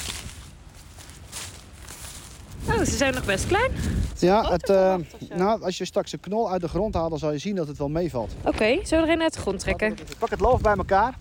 Oh, 2.69 2.79
ze 2.79 2.97
zijn 2.97 3.15
nog 3.15 3.25
best 3.25 3.47
klein. 3.47 3.73
Ja, 4.19 4.51
het, 4.51 4.69
uh, 4.69 4.95
nou, 5.29 5.63
als 5.63 5.79
je 5.79 5.85
straks 5.85 6.13
een 6.13 6.21
knol 6.21 6.51
uit 6.51 6.61
de 6.61 6.69
grond 6.69 6.95
haalt, 6.95 7.11
dan 7.11 7.19
zal 7.19 7.33
je 7.33 7.39
zien 7.39 7.55
dat 7.55 7.69
het 7.69 7.79
wel 7.79 7.89
meevalt. 7.89 8.33
Oké, 8.39 8.49
okay, 8.49 8.81
zullen 8.85 9.05
we 9.05 9.11
er 9.11 9.17
een 9.17 9.23
uit 9.23 9.35
de 9.35 9.41
grond 9.41 9.59
trekken? 9.59 9.91
Ik 9.93 10.19
pak 10.19 10.31
het 10.31 10.41
loof 10.41 10.61
bij 10.61 10.77
elkaar. 10.77 11.15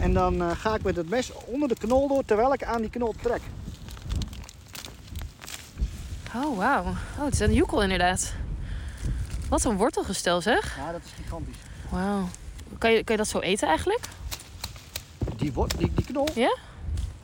En 0.00 0.12
dan 0.12 0.34
uh, 0.34 0.50
ga 0.50 0.74
ik 0.74 0.82
met 0.82 0.96
het 0.96 1.08
mes 1.08 1.32
onder 1.44 1.68
de 1.68 1.74
knol 1.74 2.08
door, 2.08 2.24
terwijl 2.24 2.52
ik 2.52 2.64
aan 2.64 2.80
die 2.80 2.90
knol 2.90 3.14
trek. 3.22 3.40
Oh, 6.34 6.56
wauw. 6.56 6.82
Oh, 7.18 7.24
het 7.24 7.32
is 7.32 7.40
een 7.40 7.52
joekel 7.52 7.82
inderdaad. 7.82 8.34
Wat 9.48 9.64
een 9.64 9.76
wortelgestel 9.76 10.40
zeg. 10.40 10.76
Ja, 10.76 10.92
dat 10.92 11.00
is 11.04 11.12
gigantisch. 11.16 11.56
Wauw. 11.90 12.28
Kan 12.78 12.92
je, 12.92 13.04
kan 13.04 13.14
je 13.14 13.22
dat 13.22 13.28
zo 13.28 13.38
eten 13.38 13.68
eigenlijk? 13.68 14.08
Die, 15.36 15.52
die, 15.78 15.92
die 15.94 16.04
knol? 16.04 16.28
Ja? 16.34 16.56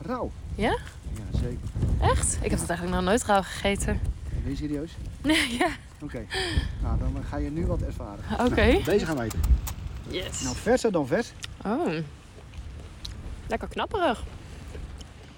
Rauw. 0.01 0.31
Ja? 0.55 0.77
Ja, 1.13 1.39
zeker. 1.39 1.59
Echt? 2.01 2.37
Ik 2.41 2.49
heb 2.49 2.59
het 2.59 2.69
eigenlijk 2.69 3.01
nog 3.01 3.09
nooit 3.09 3.23
rauw 3.23 3.41
gegeten. 3.41 3.99
Ben 4.43 4.51
je 4.51 4.57
serieus? 4.57 4.91
Nee, 5.21 5.57
ja. 5.57 5.69
Oké. 6.01 6.25
Nou, 6.81 6.99
dan 6.99 7.23
ga 7.29 7.37
je 7.37 7.49
nu 7.49 7.65
wat 7.65 7.81
ervaren. 7.81 8.23
Oké. 8.39 8.65
Nou, 8.65 8.83
deze 8.83 9.05
gaan 9.05 9.17
we 9.17 9.23
eten. 9.23 9.41
Yes. 10.07 10.41
Nou, 10.41 10.55
verser 10.55 10.91
dan 10.91 11.07
vers. 11.07 11.31
Oh. 11.65 11.93
Lekker 13.47 13.67
knapperig. 13.67 14.23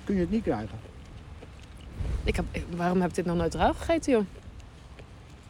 Kun 0.04 0.16
je 0.16 0.22
het 0.22 0.32
niet 0.32 0.44
krijgen. 0.44 0.80
Ik 2.24 2.36
heb, 2.36 2.46
waarom 2.70 3.02
heb 3.02 3.10
ik 3.10 3.16
dit 3.16 3.26
nog 3.26 3.36
nooit 3.38 3.54
rauw 3.54 3.74
gegeten, 3.74 4.12
joh? 4.12 4.26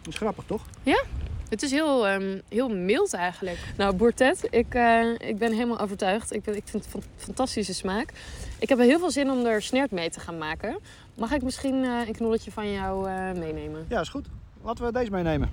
Dat 0.02 0.14
is 0.14 0.20
grappig, 0.20 0.44
toch? 0.48 0.62
Ja? 0.84 1.04
Het 1.50 1.64
is 1.64 1.72
heel, 1.72 2.10
um, 2.10 2.42
heel 2.50 2.70
mild 2.70 3.14
eigenlijk. 3.14 3.58
Nou, 3.78 3.96
Boertet, 3.96 4.48
ik, 4.50 4.76
uh, 4.76 5.14
ik 5.18 5.38
ben 5.38 5.52
helemaal 5.52 5.80
overtuigd. 5.80 6.34
Ik, 6.34 6.44
ben, 6.44 6.56
ik 6.56 6.64
vind 6.66 6.86
het 6.86 6.94
een 6.94 7.04
fantastische 7.18 7.74
smaak. 7.74 8.14
Ik 8.60 8.70
heb 8.70 8.80
er 8.80 8.86
heel 8.86 9.00
veel 9.00 9.12
zin 9.12 9.30
om 9.30 9.46
er 9.46 9.62
snert 9.62 9.92
mee 9.92 10.10
te 10.10 10.20
gaan 10.20 10.38
maken. 10.38 10.80
Mag 11.16 11.32
ik 11.32 11.42
misschien 11.42 11.76
uh, 11.76 12.08
een 12.08 12.14
knolletje 12.14 12.52
van 12.52 12.72
jou 12.72 13.10
uh, 13.10 13.32
meenemen? 13.32 13.86
Ja, 13.90 14.00
is 14.00 14.10
goed. 14.10 14.28
Laten 14.64 14.86
we 14.86 14.92
deze 14.92 15.12
meenemen. 15.12 15.50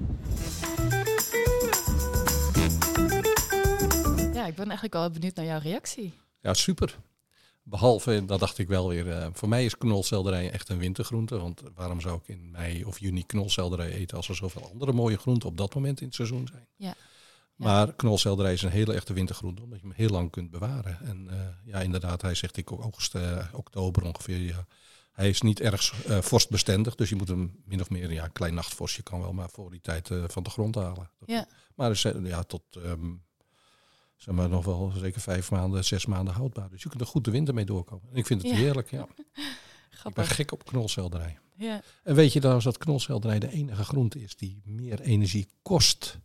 Ja, 4.32 4.46
ik 4.46 4.54
ben 4.54 4.64
eigenlijk 4.64 4.92
wel 4.92 5.10
benieuwd 5.10 5.34
naar 5.34 5.44
jouw 5.44 5.58
reactie. 5.58 6.14
Ja, 6.40 6.54
super. 6.54 6.98
Behalve, 7.64 8.24
dat 8.24 8.40
dacht 8.40 8.58
ik 8.58 8.68
wel 8.68 8.88
weer, 8.88 9.06
uh, 9.06 9.26
voor 9.32 9.48
mij 9.48 9.64
is 9.64 9.78
knolselderij 9.78 10.50
echt 10.50 10.68
een 10.68 10.78
wintergroente. 10.78 11.38
Want 11.38 11.62
waarom 11.74 12.00
zou 12.00 12.18
ik 12.18 12.28
in 12.28 12.50
mei 12.50 12.84
of 12.84 12.98
juni 12.98 13.26
knolselderij 13.26 13.90
eten 13.90 14.16
als 14.16 14.28
er 14.28 14.34
zoveel 14.34 14.68
andere 14.72 14.92
mooie 14.92 15.18
groenten 15.18 15.48
op 15.48 15.56
dat 15.56 15.74
moment 15.74 16.00
in 16.00 16.06
het 16.06 16.14
seizoen 16.14 16.46
zijn? 16.46 16.66
Ja. 16.76 16.94
Maar 17.56 17.92
knolselderij 17.92 18.52
is 18.52 18.62
een 18.62 18.70
hele 18.70 18.94
echte 18.94 19.12
wintergroente, 19.12 19.62
omdat 19.62 19.80
je 19.80 19.86
hem 19.86 19.96
heel 19.96 20.08
lang 20.08 20.30
kunt 20.30 20.50
bewaren. 20.50 20.98
En 21.00 21.28
uh, 21.30 21.34
ja, 21.64 21.80
inderdaad, 21.80 22.22
hij 22.22 22.34
zegt 22.34 22.56
ik 22.56 22.70
augustus, 22.70 23.22
uh, 23.22 23.44
oktober 23.52 24.04
ongeveer. 24.04 24.38
Ja. 24.38 24.66
Hij 25.12 25.28
is 25.28 25.40
niet 25.40 25.60
erg 25.60 26.06
uh, 26.06 26.18
vorstbestendig, 26.18 26.94
dus 26.94 27.08
je 27.08 27.16
moet 27.16 27.28
hem 27.28 27.62
min 27.64 27.80
of 27.80 27.90
meer, 27.90 28.12
ja, 28.12 28.24
een 28.24 28.32
klein 28.32 28.54
nachtvorstje 28.54 29.02
kan 29.02 29.20
wel 29.20 29.32
maar 29.32 29.50
voor 29.50 29.70
die 29.70 29.80
tijd 29.80 30.10
van 30.26 30.42
de 30.42 30.50
grond 30.50 30.74
halen. 30.74 31.10
Ja. 31.26 31.46
Maar 31.74 31.90
is, 31.90 32.06
ja, 32.22 32.42
tot 32.42 32.62
um, 32.76 33.22
zeg 34.22 34.34
maar, 34.34 34.48
nog 34.48 34.64
wel 34.64 34.92
zeker 34.96 35.20
vijf 35.20 35.50
maanden, 35.50 35.84
zes 35.84 36.06
maanden 36.06 36.34
houdbaar. 36.34 36.70
Dus 36.70 36.82
je 36.82 36.88
kunt 36.88 37.00
er 37.00 37.06
goed 37.06 37.24
de 37.24 37.30
winter 37.30 37.54
mee 37.54 37.64
doorkomen. 37.64 38.08
En 38.10 38.16
ik 38.16 38.26
vind 38.26 38.42
het 38.42 38.52
heerlijk, 38.52 38.90
ja. 38.90 39.06
ben 39.34 39.44
grappig. 39.90 40.34
gek 40.34 40.52
op 40.52 40.64
knolselderij. 40.64 41.38
Ja. 41.56 41.82
En 42.02 42.14
weet 42.14 42.32
je 42.32 42.38
trouwens 42.38 42.64
dat 42.64 42.78
knolselderij 42.78 43.38
de 43.38 43.50
enige 43.50 43.84
groente 43.84 44.22
is 44.22 44.36
die 44.36 44.60
meer 44.64 45.00
energie 45.00 45.46
kost 45.62 46.18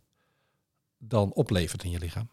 dan 0.98 1.32
oplevert 1.32 1.84
in 1.84 1.90
je 1.90 1.98
lichaam? 1.98 2.28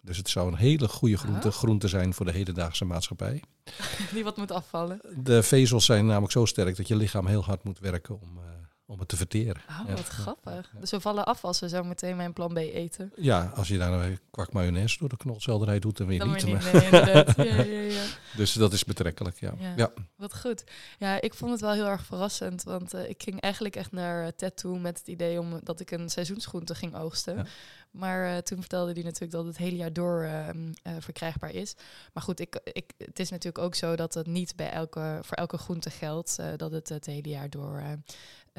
Dus 0.00 0.16
het 0.16 0.28
zou 0.28 0.48
een 0.48 0.58
hele 0.58 0.88
goede 0.88 1.16
groente, 1.16 1.48
Oh. 1.48 1.54
groente 1.54 1.88
zijn 1.88 2.14
voor 2.14 2.26
de 2.26 2.32
hedendaagse 2.32 2.84
maatschappij. 2.84 3.42
Die 4.14 4.24
wat 4.24 4.36
moet 4.36 4.50
afvallen. 4.50 5.00
De 5.16 5.42
vezels 5.42 5.84
zijn 5.84 6.06
namelijk 6.06 6.32
zo 6.32 6.44
sterk 6.44 6.76
dat 6.76 6.88
je 6.88 6.96
lichaam 6.96 7.26
heel 7.26 7.44
hard 7.44 7.64
moet 7.64 7.78
werken 7.78 8.20
om, 8.20 8.38
eh, 8.38 8.44
om 8.90 8.98
het 8.98 9.08
te 9.08 9.16
verteren. 9.16 9.62
Oh, 9.70 9.80
Ja. 9.88 9.94
wat 9.94 10.08
grappig. 10.08 10.70
Dus 10.80 10.90
we 10.90 11.00
vallen 11.00 11.24
af 11.24 11.44
als 11.44 11.60
we 11.60 11.68
zo 11.68 11.84
meteen 11.84 12.16
mijn 12.16 12.32
plan 12.32 12.52
B 12.52 12.56
eten. 12.56 13.12
Ja, 13.16 13.52
als 13.54 13.68
je 13.68 13.78
daar 13.78 13.92
een 13.92 14.18
kwak 14.30 14.52
mayonaise 14.52 14.98
door 14.98 15.08
de 15.08 15.16
knolselderij 15.16 15.78
doet, 15.78 15.96
dan 15.96 16.06
weer 16.06 16.18
Dan 16.18 16.28
niet. 16.32 16.42
weer 16.42 16.54
niet. 16.54 16.90
maar- 16.90 17.34
Nee. 17.36 17.48
Ja, 17.50 17.62
ja, 17.62 17.80
ja. 17.80 18.02
Dus 18.36 18.52
dat 18.52 18.72
is 18.72 18.84
betrekkelijk, 18.84 19.40
ja. 19.40 19.52
Ja. 19.76 19.92
Wat 20.16 20.38
goed. 20.40 20.64
Ja, 20.98 21.20
ik 21.20 21.34
vond 21.34 21.50
het 21.50 21.60
wel 21.60 21.72
heel 21.72 21.86
erg 21.86 22.04
verrassend. 22.04 22.62
Want 22.62 22.94
eh, 22.94 23.08
ik 23.08 23.22
ging 23.22 23.40
eigenlijk 23.40 23.76
echt 23.76 23.92
naar 23.92 24.24
eh, 24.24 24.32
Ted 24.36 24.56
toe 24.56 24.78
met 24.78 24.98
het 24.98 25.08
idee 25.08 25.40
om, 25.40 25.60
dat 25.62 25.80
ik 25.80 25.90
een 25.90 26.08
seizoensgroente 26.10 26.74
ging 26.74 26.94
oogsten. 26.96 27.46
Maar 27.90 28.26
eh, 28.34 28.36
toen 28.38 28.60
vertelde 28.60 28.92
hij 28.92 29.02
natuurlijk 29.02 29.32
dat 29.32 29.44
het 29.44 29.56
hele 29.56 29.76
jaar 29.76 29.92
door 29.92 30.22
ehm, 30.22 30.72
eh, 30.82 30.92
verkrijgbaar 30.98 31.50
is. 31.50 31.74
Maar 32.12 32.22
goed, 32.22 32.40
ik, 32.40 32.60
ik, 32.64 32.92
het 32.98 33.18
is 33.18 33.30
natuurlijk 33.30 33.64
ook 33.64 33.74
zo 33.74 33.96
dat 33.96 34.14
het 34.14 34.26
niet 34.26 34.56
bij 34.56 34.70
elke, 34.70 35.18
voor 35.22 35.36
elke 35.36 35.58
groente 35.58 35.90
geldt. 35.90 36.36
eh, 36.38 36.46
dat 36.56 36.70
het 36.72 36.88
het 36.88 37.06
hele 37.06 37.28
jaar 37.28 37.50
door 37.50 37.82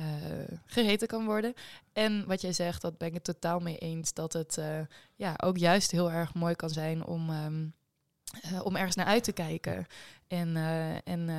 eh, 0.01 0.41
eh, 0.41 0.47
gegeten 0.65 1.07
kan 1.07 1.25
worden. 1.25 1.53
En 1.93 2.25
wat 2.27 2.41
jij 2.41 2.53
zegt, 2.53 2.81
dat 2.81 2.97
ben 2.97 3.07
ik 3.07 3.13
het 3.13 3.23
totaal 3.23 3.59
mee 3.59 3.77
eens. 3.77 4.13
Dat 4.13 4.33
het 4.33 4.57
eh, 4.57 4.79
ja, 5.15 5.33
ook 5.43 5.57
juist 5.57 5.91
heel 5.91 6.11
erg 6.11 6.33
mooi 6.33 6.55
kan 6.55 6.69
zijn 6.69 7.05
om... 7.05 7.29
ehm, 7.29 7.65
eh, 8.41 8.65
om 8.65 8.75
ergens 8.75 8.95
naar 8.95 9.05
uit 9.05 9.23
te 9.23 9.31
kijken. 9.31 9.85
En, 10.27 10.55
en, 11.03 11.29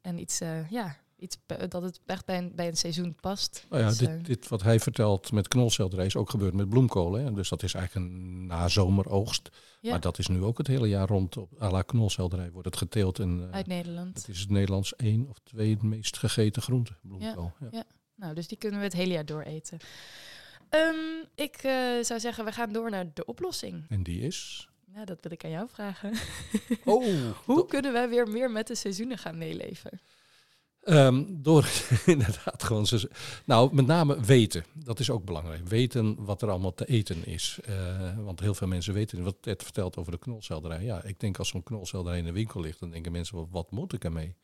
en 0.00 0.18
iets, 0.18 0.38
ja, 0.70 0.96
iets 1.18 1.38
dat 1.68 1.82
het 1.82 2.00
echt 2.06 2.24
bij 2.24 2.38
een, 2.38 2.52
bij 2.54 2.68
een 2.68 2.76
seizoen 2.76 3.14
past. 3.20 3.66
Nou 3.70 3.82
ja, 3.82 3.88
Dus, 3.88 3.98
dit, 3.98 4.24
dit 4.24 4.48
wat 4.48 4.62
hij 4.62 4.80
vertelt 4.80 5.32
met 5.32 5.48
knolselderij 5.48 6.06
is 6.06 6.16
ook 6.16 6.30
gebeurd 6.30 6.54
met 6.54 6.68
bloemkolen. 6.68 7.24
Hè? 7.24 7.32
Dus 7.32 7.48
dat 7.48 7.62
is 7.62 7.74
eigenlijk 7.74 8.06
een 8.06 8.46
nazomeroogst. 8.46 9.48
Ja. 9.80 9.90
Maar 9.90 10.00
dat 10.00 10.18
is 10.18 10.26
nu 10.26 10.42
ook 10.42 10.58
het 10.58 10.66
hele 10.66 10.88
jaar 10.88 11.08
rond. 11.08 11.36
Op 11.36 11.62
à 11.62 11.70
la 11.70 11.82
knolselderij 11.82 12.50
wordt 12.50 12.66
het 12.66 12.76
geteeld. 12.76 13.18
En, 13.18 13.48
uit 13.50 13.66
Nederland. 13.66 14.16
het 14.16 14.28
is 14.28 14.40
het 14.40 14.50
Nederlands 14.50 14.96
één 14.96 15.28
of 15.28 15.38
twee 15.42 15.78
meest 15.80 16.18
gegeten 16.18 16.62
groente, 16.62 16.92
bloemkool. 17.02 17.52
Ja. 17.60 17.68
ja. 17.70 17.84
Nou, 18.18 18.34
dus 18.34 18.46
die 18.48 18.58
kunnen 18.58 18.78
we 18.78 18.84
het 18.84 18.94
hele 18.94 19.12
jaar 19.12 19.26
door 19.26 19.42
eten. 19.42 19.78
Ehm, 20.68 20.94
ik 21.34 21.56
eh, 21.56 21.72
zou 22.02 22.20
zeggen, 22.20 22.44
we 22.44 22.52
gaan 22.52 22.72
door 22.72 22.90
naar 22.90 23.06
de 23.14 23.24
oplossing. 23.24 23.84
En 23.88 24.02
die 24.02 24.20
is... 24.20 24.68
Nou, 24.94 25.06
dat 25.06 25.18
wil 25.22 25.32
ik 25.32 25.44
aan 25.44 25.50
jou 25.50 25.68
vragen. 25.68 26.12
Oh, 26.84 27.04
Hoe 27.44 27.66
kunnen 27.66 27.92
wij 27.92 28.08
weer 28.08 28.28
meer 28.28 28.50
met 28.50 28.66
de 28.66 28.74
seizoenen 28.74 29.18
gaan 29.18 29.38
meeleven? 29.38 30.00
Ehm, 30.82 31.24
door 31.28 31.68
inderdaad 32.06 32.62
gewoon... 32.62 32.86
ze- 32.86 33.10
Nou, 33.44 33.74
met 33.74 33.86
name 33.86 34.20
weten. 34.20 34.64
Dat 34.74 35.00
is 35.00 35.10
ook 35.10 35.24
belangrijk. 35.24 35.68
Weten 35.68 36.24
wat 36.24 36.42
er 36.42 36.50
allemaal 36.50 36.74
te 36.74 36.84
eten 36.86 37.26
is. 37.26 37.58
Eh, 37.64 38.18
want 38.18 38.40
heel 38.40 38.54
veel 38.54 38.66
mensen 38.66 38.94
weten. 38.94 39.22
Wat 39.24 39.36
Ted 39.40 39.62
vertelt 39.62 39.96
over 39.96 40.12
de 40.12 40.18
knolselderij. 40.18 40.82
Ja, 40.84 41.02
ik 41.02 41.20
denk 41.20 41.38
als 41.38 41.48
zo'n 41.48 41.62
knolselderij 41.62 42.18
in 42.18 42.24
de 42.24 42.32
winkel 42.32 42.60
ligt... 42.60 42.80
dan 42.80 42.90
denken 42.90 43.12
mensen, 43.12 43.36
wat, 43.36 43.46
wat 43.50 43.70
moet 43.70 43.92
ik 43.92 44.04
ermee? 44.04 44.36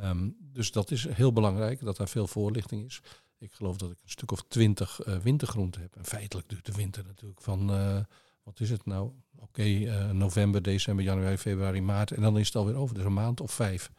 Ehm, 0.00 0.30
dus 0.38 0.72
dat 0.72 0.90
is 0.90 1.08
heel 1.08 1.32
belangrijk, 1.32 1.84
dat 1.84 1.96
daar 1.96 2.08
veel 2.08 2.26
voorlichting 2.26 2.84
is. 2.84 3.00
Ik 3.38 3.52
geloof 3.52 3.76
dat 3.76 3.90
ik 3.90 3.98
een 4.02 4.10
stuk 4.10 4.30
of 4.30 4.44
twintig 4.48 5.00
eh, 5.00 5.16
wintergroenten 5.16 5.80
heb. 5.80 5.96
En 5.96 6.04
feitelijk 6.04 6.48
duurt 6.48 6.66
de 6.66 6.72
winter 6.72 7.04
natuurlijk 7.04 7.40
van... 7.40 7.70
eh, 7.70 7.98
wat 8.42 8.60
is 8.60 8.70
het 8.70 8.86
nou? 8.86 9.10
Oké, 9.38 9.62
eh, 9.62 10.10
november, 10.10 10.62
december, 10.62 11.04
januari, 11.04 11.38
februari, 11.38 11.82
maart. 11.82 12.10
En 12.10 12.22
dan 12.22 12.38
is 12.38 12.46
het 12.46 12.56
alweer 12.56 12.74
over. 12.74 12.94
Dus 12.94 13.04
een 13.04 13.12
maand 13.12 13.40
of 13.40 13.52
vijf. 13.52 13.90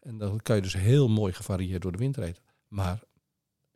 En 0.00 0.18
dan 0.18 0.40
kan 0.40 0.56
je 0.56 0.62
dus 0.62 0.74
heel 0.74 1.08
mooi 1.08 1.32
gevarieerd 1.32 1.82
door 1.82 1.92
de 1.92 1.98
winter 1.98 2.22
eten. 2.22 2.42
Maar 2.68 3.02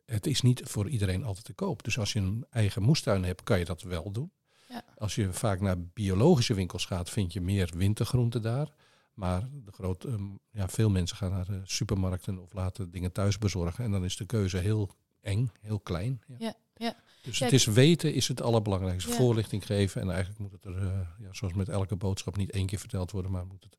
het 0.05 0.27
is 0.27 0.41
niet 0.41 0.61
voor 0.63 0.89
iedereen 0.89 1.23
altijd 1.23 1.45
te 1.45 1.53
koop. 1.53 1.83
Dus 1.83 1.99
als 1.99 2.13
je 2.13 2.19
een 2.19 2.45
eigen 2.49 2.81
moestuin 2.81 3.23
hebt, 3.23 3.43
kan 3.43 3.59
je 3.59 3.65
dat 3.65 3.81
wel 3.81 4.11
doen. 4.11 4.31
Ja. 4.69 4.83
Als 4.97 5.15
je 5.15 5.33
vaak 5.33 5.61
naar 5.61 5.79
biologische 5.79 6.53
winkels 6.53 6.85
gaat, 6.85 7.09
vind 7.09 7.33
je 7.33 7.41
meer 7.41 7.71
wintergroenten 7.75 8.41
daar. 8.41 8.73
Maar 9.13 9.47
de 9.65 9.71
groot, 9.71 10.03
ehm, 10.03 10.23
ja, 10.51 10.67
veel 10.67 10.89
mensen 10.89 11.17
gaan 11.17 11.31
naar 11.31 11.45
de 11.45 11.61
supermarkten 11.63 12.39
of 12.39 12.53
laten 12.53 12.91
dingen 12.91 13.11
thuis 13.11 13.37
bezorgen. 13.37 13.83
En 13.83 13.91
dan 13.91 14.03
is 14.03 14.17
de 14.17 14.25
keuze 14.25 14.57
heel 14.57 14.95
eng, 15.21 15.51
heel 15.61 15.79
klein. 15.79 16.21
Ja. 16.27 16.35
Ja, 16.39 16.53
ja. 16.75 16.95
Dus 17.21 17.39
het 17.39 17.51
is 17.51 17.65
weten 17.65 18.13
is 18.13 18.27
het 18.27 18.41
allerbelangrijkste. 18.41 19.09
Ja. 19.09 19.15
Voorlichting 19.15 19.65
geven. 19.65 20.01
En 20.01 20.09
eigenlijk 20.09 20.39
moet 20.39 20.51
het 20.51 20.65
er, 20.65 20.77
eh, 20.77 20.99
ja, 21.19 21.27
zoals 21.31 21.53
met 21.53 21.69
elke 21.69 21.95
boodschap, 21.95 22.37
niet 22.37 22.51
één 22.51 22.65
keer 22.65 22.79
verteld 22.79 23.11
worden, 23.11 23.31
maar 23.31 23.45
moet 23.45 23.63
het 23.63 23.77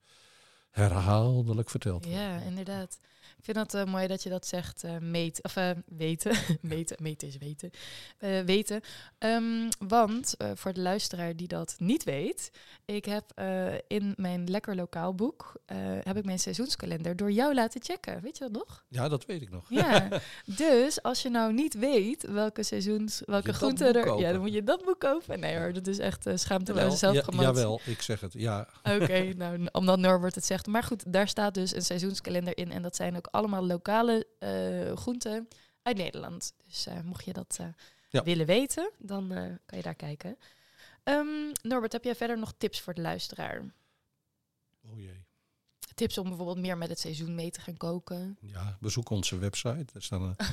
herhaaldelijk 0.70 1.70
verteld 1.70 2.04
worden. 2.04 2.22
Ja, 2.22 2.38
inderdaad. 2.40 2.98
Ik 3.42 3.54
vind 3.54 3.72
het 3.72 3.74
eh, 3.74 3.92
mooi 3.92 4.06
dat 4.06 4.22
je 4.22 4.28
dat 4.28 4.46
zegt, 4.46 4.84
eh, 4.84 4.98
meet, 4.98 5.42
of 5.42 5.56
eh, 5.56 5.70
weten. 5.86 6.36
meten, 6.60 6.96
meten 7.00 7.28
is 7.28 7.36
weten. 7.36 7.70
Weten. 8.46 8.80
Ehm, 9.18 9.70
want 9.78 10.34
voor 10.54 10.72
de 10.72 10.80
luisteraar 10.80 11.36
die 11.36 11.48
dat 11.48 11.74
niet 11.78 12.04
weet, 12.04 12.50
ik 12.84 13.04
heb 13.04 13.40
in 13.86 14.14
mijn 14.16 14.50
lekker 14.50 14.76
lokaal 14.76 15.14
boek 15.14 15.60
heb 16.02 16.16
ik 16.16 16.24
mijn 16.24 16.38
seizoenskalender 16.38 17.16
door 17.16 17.30
jou 17.30 17.54
laten 17.54 17.82
checken. 17.82 18.20
Weet 18.22 18.38
je 18.38 18.44
dat 18.44 18.52
nog? 18.52 18.84
Ja, 18.88 19.08
dat 19.08 19.26
weet 19.26 19.42
ik 19.42 19.50
nog. 19.50 19.66
Ja. 19.68 20.08
dus 20.44 21.02
als 21.02 21.22
je 21.22 21.28
nou 21.28 21.52
niet 21.52 21.74
weet 21.74 22.22
welke 22.22 22.62
seizoens, 22.62 23.22
welke 23.24 23.52
groenten 23.52 23.94
er, 23.94 24.18
ja, 24.18 24.32
dan 24.32 24.40
moet 24.40 24.52
je 24.52 24.62
dat 24.62 24.84
boek 24.84 25.00
kopen. 25.00 25.40
Nee 25.40 25.58
hoor, 25.58 25.72
dat 25.72 25.86
is 25.86 25.98
echt 25.98 26.26
uh, 26.26 26.34
Jawel, 26.36 26.90
zelfpromotie. 26.90 27.40
ja, 27.40 27.52
jawel, 27.52 27.80
ik 27.84 28.02
zeg 28.02 28.20
het. 28.20 28.32
Ja, 28.32 28.68
Oké, 28.82 29.32
nou, 29.36 29.66
omdat 29.72 29.98
Norbert 29.98 30.34
het 30.34 30.44
zegt. 30.44 30.66
Maar 30.66 30.82
goed, 30.82 31.12
daar 31.12 31.28
staat 31.28 31.54
dus 31.54 31.74
een 31.74 31.82
seizoenskalender 31.82 32.56
in. 32.56 32.72
En 32.72 32.82
dat 32.82 32.96
zijn 32.96 33.16
ook 33.16 33.30
allemaal 33.32 33.66
lokale 33.66 34.26
eh, 34.38 34.96
groenten 34.96 35.48
uit 35.82 35.96
Nederland. 35.96 36.54
Dus 36.66 36.86
eh, 36.86 37.00
mocht 37.00 37.24
je 37.24 37.32
dat 37.32 37.56
eh, 37.60 37.66
Ja. 38.10 38.22
willen 38.22 38.46
weten, 38.46 38.90
dan 38.98 39.32
eh, 39.32 39.42
kan 39.66 39.78
je 39.78 39.82
daar 39.82 39.94
kijken. 39.94 40.38
Ehm, 41.02 41.52
Norbert, 41.62 41.92
heb 41.92 42.04
jij 42.04 42.14
verder 42.14 42.38
nog 42.38 42.52
tips 42.58 42.80
voor 42.80 42.94
de 42.94 43.00
luisteraar? 43.00 43.62
oh 44.90 44.98
jee. 44.98 45.21
Tips 45.94 46.18
om 46.18 46.28
bijvoorbeeld 46.28 46.58
meer 46.58 46.78
met 46.78 46.88
het 46.88 46.98
seizoen 46.98 47.34
mee 47.34 47.50
te 47.50 47.60
gaan 47.60 47.76
koken? 47.76 48.38
Ja, 48.40 48.76
bezoek 48.80 49.10
onze 49.10 49.38
website. 49.38 49.86
Er 49.92 50.02
staan 50.02 50.36
eh, 50.36 50.46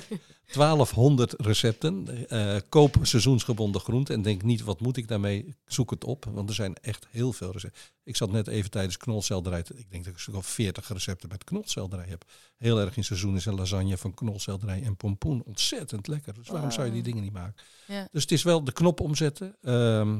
1200 0.52 1.34
recepten. 1.38 2.28
Eh, 2.28 2.56
koop 2.68 2.96
seizoensgebonden 3.02 3.80
groenten 3.80 4.14
en 4.14 4.22
denk 4.22 4.42
niet, 4.42 4.62
wat 4.62 4.80
moet 4.80 4.96
ik 4.96 5.08
daarmee? 5.08 5.54
Zoek 5.66 5.90
het 5.90 6.04
op, 6.04 6.24
want 6.24 6.48
er 6.48 6.54
zijn 6.54 6.74
echt 6.74 7.06
heel 7.10 7.32
veel 7.32 7.52
recepten. 7.52 7.80
Ik 8.04 8.16
zat 8.16 8.30
net 8.30 8.46
even 8.46 8.70
tijdens 8.70 8.96
knolselderij. 8.96 9.64
Ik 9.74 9.90
denk 9.90 10.04
dat 10.04 10.12
ik 10.12 10.18
zo'n 10.18 10.42
40 10.42 10.88
recepten 10.88 11.28
met 11.28 11.44
knolselderij 11.44 12.06
heb. 12.08 12.24
Heel 12.56 12.80
erg 12.80 12.96
in 12.96 13.04
seizoen 13.04 13.36
is 13.36 13.46
een 13.46 13.54
lasagne 13.54 13.96
van 13.96 14.14
knolselderij 14.14 14.82
en 14.82 14.96
pompoen. 14.96 15.42
Ontzettend 15.46 16.06
lekker. 16.06 16.34
Dus 16.34 16.48
waarom 16.48 16.70
zou 16.70 16.86
je 16.86 16.92
die 16.92 17.02
dingen 17.02 17.22
niet 17.22 17.32
maken? 17.32 17.62
Ja. 17.86 18.08
Dus 18.12 18.22
het 18.22 18.32
is 18.32 18.42
wel 18.42 18.64
de 18.64 18.72
knop 18.72 19.00
omzetten. 19.00 19.56
Ehm, 19.62 20.18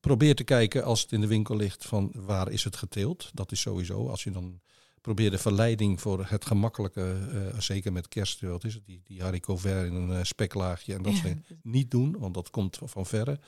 probeer 0.00 0.34
te 0.34 0.44
kijken 0.44 0.84
als 0.84 1.02
het 1.02 1.12
in 1.12 1.20
de 1.20 1.26
winkel 1.26 1.56
ligt 1.56 1.86
van 1.86 2.12
waar 2.14 2.50
is 2.50 2.64
het 2.64 2.76
geteeld. 2.76 3.30
Dat 3.34 3.52
is 3.52 3.60
sowieso. 3.60 4.08
Als 4.08 4.24
je 4.24 4.30
dan 4.30 4.60
probeert 5.00 5.32
de 5.32 5.38
verleiding 5.38 6.00
voor 6.00 6.26
het 6.26 6.44
gemakkelijke, 6.44 7.28
eh, 7.32 7.60
zeker 7.60 7.92
met 7.92 8.08
kerst, 8.08 8.40
wat 8.40 8.64
is 8.64 8.74
het, 8.74 8.86
die, 8.86 9.00
die 9.04 9.22
haricot 9.22 9.60
vert 9.60 9.86
in 9.86 9.94
een 9.94 10.12
eh, 10.12 10.22
speklaagje 10.22 10.94
en 10.94 11.02
dat 11.02 11.12
dingen, 11.22 11.44
niet 11.62 11.90
doen, 11.90 12.16
want 12.18 12.34
dat 12.34 12.50
komt 12.50 12.78
van 12.82 13.06
verre. 13.06 13.40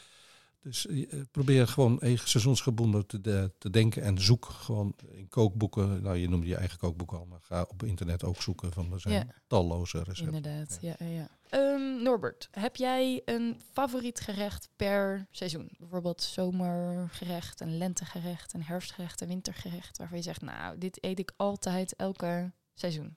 Dus 0.62 0.86
eh, 0.86 1.20
probeer 1.30 1.68
gewoon 1.68 2.00
eigen 2.00 2.28
seizoensgebonden 2.28 3.06
te, 3.06 3.20
de- 3.20 3.52
te 3.58 3.70
denken 3.70 4.02
en 4.02 4.20
zoek 4.20 4.44
gewoon 4.44 4.94
in 5.10 5.28
kookboeken. 5.28 6.02
Nou, 6.02 6.16
je 6.16 6.28
noemde 6.28 6.46
je 6.46 6.56
eigen 6.56 6.78
kookboek 6.78 7.12
al, 7.12 7.26
maar 7.26 7.40
ga 7.42 7.62
op 7.68 7.82
internet 7.82 8.24
ook 8.24 8.42
zoeken. 8.42 8.72
Van, 8.72 8.92
er 8.92 9.00
zijn 9.00 9.14
Ja. 9.14 9.34
talloze 9.46 9.98
recepten. 10.02 10.34
Inderdaad, 10.34 10.78
ja. 10.80 10.94
ja, 10.98 11.06
ja. 11.06 11.28
Ehm, 11.48 12.02
Norbert, 12.02 12.48
heb 12.50 12.76
jij 12.76 13.22
een 13.24 13.60
favoriet 13.72 14.20
gerecht 14.20 14.68
per 14.76 15.26
seizoen? 15.30 15.70
Bijvoorbeeld 15.78 16.22
zomergerecht, 16.22 17.60
een 17.60 17.76
lentegerecht, 17.78 18.52
een 18.54 18.62
herfstgerecht, 18.62 19.20
een 19.20 19.28
wintergerecht, 19.28 19.98
waarvan 19.98 20.16
je 20.16 20.22
zegt, 20.24 20.40
nou, 20.42 20.78
dit 20.78 21.04
eet 21.04 21.18
ik 21.18 21.32
altijd 21.36 21.96
elke 21.96 22.52
seizoen. 22.74 23.16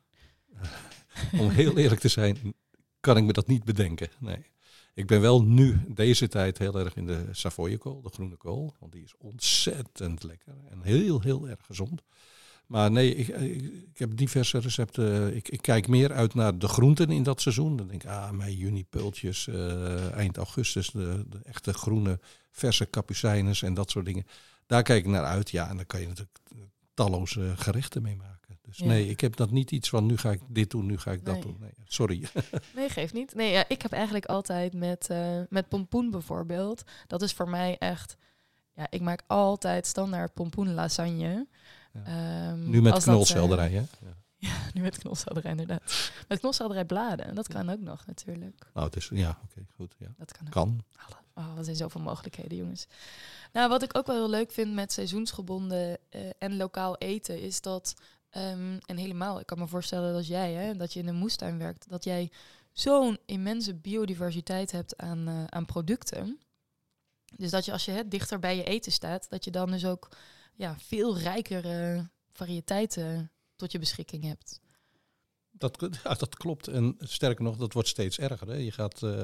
Om 1.40 1.50
heel 1.50 1.78
eerlijk 1.78 2.02
te 2.02 2.08
zijn, 2.08 2.54
kan 3.00 3.18
ik 3.18 3.24
me 3.24 3.34
dat 3.34 3.48
niet 3.48 3.64
bedenken. 3.64 4.10
Nee. 4.20 4.46
Ik 4.96 5.08
ben 5.08 5.22
wel 5.22 5.44
nu, 5.44 5.82
deze 5.88 6.28
tijd, 6.28 6.58
heel 6.58 6.80
erg 6.80 6.96
in 6.96 7.06
de 7.06 7.28
Savoyekool, 7.32 8.02
de 8.02 8.10
groene 8.10 8.36
kool. 8.36 8.76
Want 8.80 8.92
die 8.92 9.04
is 9.04 9.14
ontzettend 9.18 10.24
lekker 10.24 10.54
en 10.70 10.82
heel, 10.82 11.22
heel 11.22 11.50
erg 11.50 11.66
gezond. 11.66 12.02
Maar 12.68 12.92
nee, 12.92 13.16
ik, 13.16 13.28
ik, 13.28 13.98
heb 13.98 14.18
diverse 14.18 14.58
recepten. 14.58 15.36
Ik, 15.36 15.50
ik 15.50 15.62
kijk 15.62 15.88
meer 15.88 16.14
uit 16.14 16.34
naar 16.34 16.58
de 16.58 16.68
groenten 16.68 17.10
in 17.10 17.24
dat 17.24 17.42
seizoen. 17.42 17.76
Dan 17.76 17.88
denk 17.88 18.04
ik, 18.04 18.10
ah, 18.10 18.30
mei, 18.32 18.56
juni, 18.56 18.86
peultjes, 18.86 19.48
eh, 19.48 20.12
eind 20.12 20.38
augustus, 20.38 20.90
de, 20.90 21.26
de 21.30 21.40
echte 21.44 21.74
groene, 21.74 22.20
verse 22.52 22.86
kapucijnes 22.86 23.62
en 23.62 23.74
dat 23.74 23.90
soort 23.90 24.06
dingen. 24.06 24.26
Daar 24.66 24.84
kijk 24.84 25.06
ik 25.06 25.12
naar 25.12 25.24
uit. 25.24 25.50
Ja, 25.50 25.70
en 25.70 25.76
dan 25.76 25.86
kan 25.86 26.02
je 26.02 26.08
natuurlijk 26.08 26.38
talloze 26.94 27.54
gerechten 27.56 28.02
mee 28.02 28.16
maken. 28.16 28.35
Dus 28.66 28.78
Ja. 28.78 28.86
nee, 28.86 29.10
ik 29.10 29.20
heb 29.20 29.36
dat 29.36 29.52
niet 29.52 29.72
iets 29.72 29.90
van 29.90 30.06
nu 30.06 30.18
ga 30.18 30.32
ik 30.32 30.42
dit 30.48 30.70
doen, 30.70 30.86
nu 30.86 30.98
ga 30.98 31.12
ik 31.12 31.26
dat 31.26 31.42
doen. 31.42 31.58
Nee, 31.60 31.74
sorry. 31.84 32.28
Nee, 32.76 32.90
geeft 32.90 33.14
niet. 33.14 33.36
Nee, 33.36 33.52
ja, 33.52 33.66
ik 33.68 33.82
heb 33.82 33.92
eigenlijk 33.92 34.26
altijd 34.26 34.74
met, 34.74 35.10
eh, 35.10 35.42
met 35.50 35.68
pompoen 35.68 36.10
bijvoorbeeld. 36.12 36.84
Dat 37.08 37.22
is 37.22 37.34
voor 37.34 37.50
mij 37.50 37.78
echt... 37.78 38.16
Ja, 38.74 38.88
ik 38.90 39.02
maak 39.02 39.24
altijd 39.28 39.88
standaard 39.88 40.34
pompoen 40.34 40.74
lasagne. 40.74 41.48
Ja. 41.94 42.04
Ehm, 42.04 42.70
nu 42.70 42.82
met 42.82 42.94
dat, 42.94 43.02
eh, 43.02 43.08
knolselderij, 43.08 43.70
hè? 43.70 43.84
Ja. 44.38 44.58
Nu 44.74 44.82
met 44.82 44.98
knolselderij 44.98 45.52
inderdaad. 45.52 46.12
Met 46.28 46.40
knolselderij 46.40 46.86
bladen, 46.86 47.36
dat 47.36 47.48
kan 47.48 47.70
ook 47.70 47.80
nog 47.80 48.06
natuurlijk. 48.06 48.68
Nou, 48.74 48.86
het 48.86 48.96
is, 48.96 49.10
ja, 49.14 49.40
oké, 49.44 49.66
goed. 49.76 49.96
Ja. 49.98 50.08
Dat 50.18 50.32
kan 50.32 50.46
ook. 50.46 50.52
Kan. 50.52 50.84
Oh, 51.36 51.58
er 51.58 51.64
zijn 51.64 51.76
zoveel 51.76 52.02
mogelijkheden, 52.02 52.58
jongens. 52.58 52.88
Nou, 53.54 53.70
wat 53.70 53.84
ik 53.84 53.98
ook 53.98 54.06
wel 54.08 54.16
heel 54.16 54.30
leuk 54.30 54.52
vind 54.52 54.74
met 54.74 54.92
seizoensgebonden 54.92 55.98
eh, 56.10 56.22
en 56.40 56.58
lokaal 56.58 56.98
eten, 56.98 57.42
is 57.42 57.62
dat, 57.62 57.94
ehm, 58.36 58.78
en 58.86 58.98
helemaal, 58.98 59.40
ik 59.40 59.46
kan 59.46 59.60
me 59.60 59.68
voorstellen 59.68 60.14
dat 60.14 60.28
jij, 60.28 60.54
hè, 60.54 60.76
dat 60.76 60.94
je 60.94 61.00
in 61.00 61.08
een 61.08 61.16
moestuin 61.16 61.58
werkt, 61.58 61.90
dat 61.90 62.04
jij 62.04 62.32
zo'n 62.72 63.18
immense 63.26 63.76
biodiversiteit 63.76 64.72
hebt 64.72 64.98
aan, 64.98 65.28
eh, 65.28 65.44
aan 65.46 65.66
producten. 65.66 66.40
Dus 67.36 67.52
dat 67.52 67.66
je 67.66 67.72
als 67.72 67.86
je 67.86 68.08
dichter 68.08 68.40
bij 68.40 68.56
je 68.56 68.64
eten 68.64 68.92
staat, 68.92 69.30
dat 69.30 69.44
je 69.44 69.52
dan 69.52 69.72
dus 69.72 69.86
ook 69.86 70.10
ja, 70.56 70.76
veel 70.80 71.18
rijkere 71.18 72.10
variëteiten 72.32 73.32
tot 73.56 73.72
je 73.72 73.80
beschikking 73.80 74.24
hebt. 74.24 74.60
Dat, 75.52 75.80
dat 76.18 76.36
klopt. 76.36 76.68
En 76.68 76.96
sterker 77.00 77.44
nog, 77.44 77.58
dat 77.58 77.74
wordt 77.74 77.90
steeds 77.90 78.20
erger. 78.20 78.48
Hè. 78.48 78.56
Je 78.56 78.72
gaat 78.72 79.04
eh, 79.04 79.24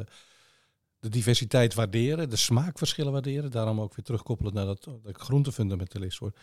de 0.99 1.09
diversiteit 1.09 1.73
waarderen, 1.73 2.29
de 2.29 2.35
smaakverschillen 2.35 3.11
waarderen. 3.11 3.51
Daarom 3.51 3.81
ook 3.81 3.95
weer 3.95 4.05
terugkoppelen 4.05 4.53
naar 4.53 4.65
dat, 4.65 4.83
dat 4.83 5.17
groentefundamentalist 5.17 6.17
word. 6.17 6.37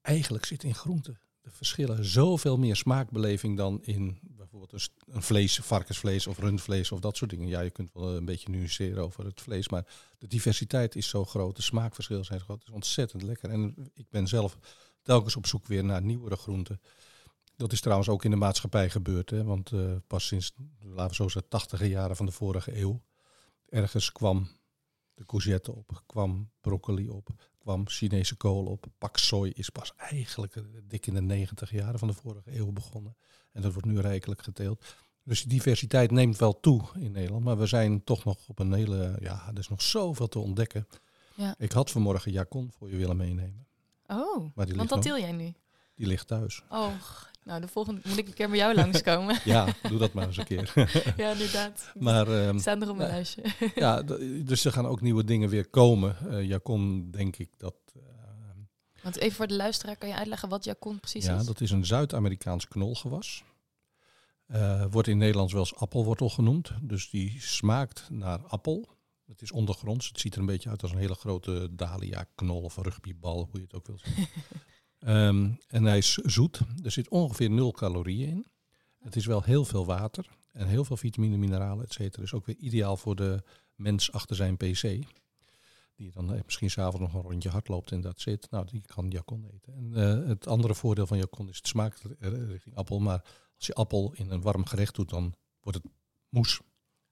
Eigenlijk 0.00 0.44
zit 0.44 0.62
in 0.62 0.74
groente 0.74 1.18
verschillen 1.50 2.04
zoveel 2.04 2.58
meer 2.58 2.76
smaakbeleving 2.76 3.56
dan 3.56 3.82
in 3.82 4.18
bijvoorbeeld 4.22 4.90
een, 5.06 5.22
vlees, 5.22 5.58
varkensvlees 5.58 6.26
of 6.26 6.38
rundvlees 6.38 6.92
of 6.92 7.00
dat 7.00 7.16
soort 7.16 7.30
dingen. 7.30 7.48
Ja, 7.48 7.60
je 7.60 7.70
kunt 7.70 7.90
wel 7.92 8.16
een 8.16 8.24
beetje 8.24 8.50
nuanceren 8.50 9.02
over 9.02 9.24
het 9.24 9.40
vlees, 9.40 9.68
maar 9.68 9.86
de 10.18 10.26
diversiteit 10.26 10.96
is 10.96 11.08
zo 11.08 11.24
groot, 11.24 11.56
de 11.56 11.62
smaakverschillen 11.62 12.24
zijn 12.24 12.40
groot. 12.40 12.58
Het 12.58 12.68
is 12.68 12.74
ontzettend 12.74 13.22
lekker. 13.22 13.50
En 13.50 13.90
ik 13.94 14.06
ben 14.10 14.26
zelf 14.26 14.58
telkens 15.02 15.36
op 15.36 15.46
zoek 15.46 15.66
weer 15.66 15.84
naar 15.84 16.02
nieuwere 16.02 16.36
groenten. 16.36 16.80
Dat 17.56 17.72
is 17.72 17.80
trouwens 17.80 18.08
ook 18.08 18.24
in 18.24 18.30
de 18.30 18.36
maatschappij 18.36 18.90
gebeurd, 18.90 19.30
hè? 19.30 19.44
want 19.44 19.72
uh, 19.72 19.96
pas 20.06 20.26
sinds, 20.26 20.52
laten 20.80 21.08
we 21.08 21.14
zo 21.14 21.28
zeggen, 21.28 21.50
tachtige 21.50 21.88
jaren 21.88 22.16
van 22.16 22.26
de 22.26 22.32
vorige 22.32 22.80
eeuw, 22.80 23.02
ergens 23.68 24.12
kwam 24.12 24.48
de 25.14 25.24
courgette 25.26 25.74
op, 25.74 26.02
kwam 26.06 26.50
broccoli 26.60 27.08
op, 27.08 27.28
kwam 27.68 27.88
Chinese 27.88 28.34
kool 28.36 28.64
op. 28.66 28.86
Pak 28.98 29.16
soy 29.18 29.48
is 29.54 29.70
pas 29.70 29.92
eigenlijk 29.96 30.54
dik 30.88 31.06
in 31.06 31.14
de 31.14 31.20
negentig 31.20 31.70
jaren 31.70 31.98
van 31.98 32.08
de 32.08 32.14
vorige 32.14 32.56
eeuw 32.56 32.72
begonnen. 32.72 33.16
En 33.52 33.62
dat 33.62 33.72
wordt 33.72 33.88
nu 33.88 34.00
rijkelijk 34.00 34.42
geteeld. 34.42 34.84
Dus 35.22 35.42
diversiteit 35.42 36.10
neemt 36.10 36.38
wel 36.38 36.60
toe 36.60 36.82
in 36.98 37.12
Nederland, 37.12 37.44
maar 37.44 37.58
we 37.58 37.66
zijn 37.66 38.04
toch 38.04 38.24
nog 38.24 38.48
op 38.48 38.58
een 38.58 38.72
hele, 38.72 39.16
ja, 39.20 39.48
er 39.52 39.58
is 39.58 39.68
nog 39.68 39.82
zoveel 39.82 40.28
te 40.28 40.38
ontdekken. 40.38 40.86
Ja. 41.34 41.54
Ik 41.58 41.72
had 41.72 41.90
vanmorgen 41.90 42.32
Jacon 42.32 42.70
voor 42.78 42.90
je 42.90 42.96
willen 42.96 43.16
meenemen. 43.16 43.66
Oh, 44.06 44.16
Maar 44.36 44.38
die 44.38 44.52
want 44.54 44.66
ligt, 44.66 44.88
dat 44.88 44.88
nog- 44.90 45.04
deel 45.04 45.18
jij 45.18 45.32
nu. 45.32 45.52
die 45.94 46.06
ligt 46.06 46.26
thuis. 46.26 46.62
Oh, 46.70 46.92
nou, 47.48 47.60
de 47.60 47.68
volgende 47.68 48.00
moet 48.04 48.18
ik 48.18 48.26
een 48.26 48.34
keer 48.34 48.48
bij 48.48 48.58
jou 48.58 48.74
langskomen. 48.74 49.38
Ja, 49.54 49.66
doe 49.88 49.98
dat 49.98 50.12
maar 50.12 50.26
eens 50.26 50.36
een 50.36 50.44
keer. 50.44 50.72
ja, 51.16 51.30
inderdaad. 51.32 51.92
maar 51.98 52.28
ehm, 52.28 52.54
We 52.54 52.60
staan 52.60 52.82
er 52.82 52.90
op 52.90 52.96
mijn 52.96 53.08
ja. 53.08 53.14
lijstje. 53.14 53.42
ja, 53.74 54.02
dus 54.44 54.64
er 54.64 54.72
gaan 54.72 54.86
ook 54.86 55.00
nieuwe 55.00 55.24
dingen 55.24 55.48
weer 55.48 55.68
komen. 55.68 56.16
Eh 56.30 56.48
Jacon, 56.48 57.10
denk 57.10 57.36
ik 57.36 57.50
dat. 57.56 57.74
eh, 57.94 58.02
Want 59.02 59.16
even 59.16 59.36
voor 59.36 59.46
de 59.46 59.56
luisteraar, 59.56 59.96
kan 59.96 60.08
je 60.08 60.14
uitleggen 60.14 60.48
wat 60.48 60.64
jacon 60.64 61.00
precies 61.00 61.24
ja, 61.24 61.38
is? 61.38 61.46
dat 61.46 61.60
is 61.60 61.70
een 61.70 61.86
Zuid-Amerikaans 61.86 62.68
knolgewas. 62.68 63.44
Eh, 64.46 64.84
wordt 64.90 65.08
in 65.08 65.18
Nederlands 65.18 65.52
wel 65.52 65.62
eens 65.62 65.74
appelwortel 65.74 66.28
genoemd. 66.28 66.72
Dus 66.82 67.10
die 67.10 67.36
smaakt 67.40 68.06
naar 68.10 68.38
appel. 68.46 68.88
Het 69.26 69.42
is 69.42 69.52
ondergronds. 69.52 70.08
Het 70.08 70.20
ziet 70.20 70.34
er 70.34 70.40
een 70.40 70.46
beetje 70.46 70.68
uit 70.70 70.82
als 70.82 70.90
een 70.92 70.98
hele 70.98 71.14
grote 71.14 71.68
dahlia-knol 71.72 72.62
of 72.62 72.76
rugbybal, 72.76 73.48
hoe 73.50 73.60
je 73.60 73.66
het 73.66 73.74
ook 73.74 73.86
wil 73.86 73.98
zeggen. 73.98 74.26
Ehm, 74.98 75.50
en 75.66 75.84
hij 75.84 75.98
is 75.98 76.14
zoet. 76.14 76.60
Er 76.82 76.90
zit 76.90 77.08
ongeveer 77.08 77.50
nul 77.50 77.72
calorieën 77.72 78.28
in. 78.28 78.46
Het 78.98 79.16
is 79.16 79.26
wel 79.26 79.42
heel 79.42 79.64
veel 79.64 79.86
water 79.86 80.28
en 80.52 80.66
heel 80.66 80.84
veel 80.84 80.96
vitamine, 80.96 81.36
mineralen, 81.36 81.84
et 81.84 81.92
cetera. 81.92 82.22
Dus 82.22 82.34
ook 82.34 82.46
weer 82.46 82.56
ideaal 82.56 82.96
voor 82.96 83.16
de 83.16 83.42
mens 83.74 84.12
achter 84.12 84.36
zijn 84.36 84.56
pc. 84.56 84.82
Die 85.94 86.10
dan 86.10 86.32
eh, 86.32 86.40
misschien 86.44 86.70
s'avonds 86.70 87.12
nog 87.12 87.14
een 87.14 87.30
rondje 87.30 87.48
hardloopt 87.48 87.92
en 87.92 88.00
dat 88.00 88.20
zit. 88.20 88.50
Nou, 88.50 88.66
die 88.66 88.82
kan 88.86 89.10
jacon 89.10 89.44
eten. 89.44 89.74
En 89.74 89.94
eh, 89.94 90.28
het 90.28 90.46
andere 90.46 90.74
voordeel 90.74 91.06
van 91.06 91.18
jacon 91.18 91.48
is 91.48 91.56
het 91.56 91.68
smaakt 91.68 92.02
eh, 92.18 92.48
richting 92.48 92.74
appel. 92.74 92.98
Maar 92.98 93.24
als 93.56 93.66
je 93.66 93.74
appel 93.74 94.12
in 94.14 94.30
een 94.30 94.40
warm 94.40 94.64
gerecht 94.64 94.94
doet, 94.94 95.08
dan 95.08 95.34
wordt 95.60 95.78
het 95.82 95.92
moes. 96.28 96.60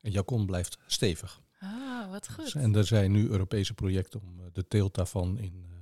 En 0.00 0.10
jacon 0.10 0.46
blijft 0.46 0.78
stevig. 0.86 1.40
Ah, 1.60 2.10
wat 2.10 2.28
goed. 2.30 2.44
Dus- 2.44 2.54
en 2.54 2.74
er 2.74 2.86
zijn 2.86 3.12
nu 3.12 3.28
Europese 3.28 3.74
projecten 3.74 4.20
om 4.20 4.40
de 4.52 4.66
teelt 4.68 4.94
daarvan 4.94 5.38
in 5.38 5.75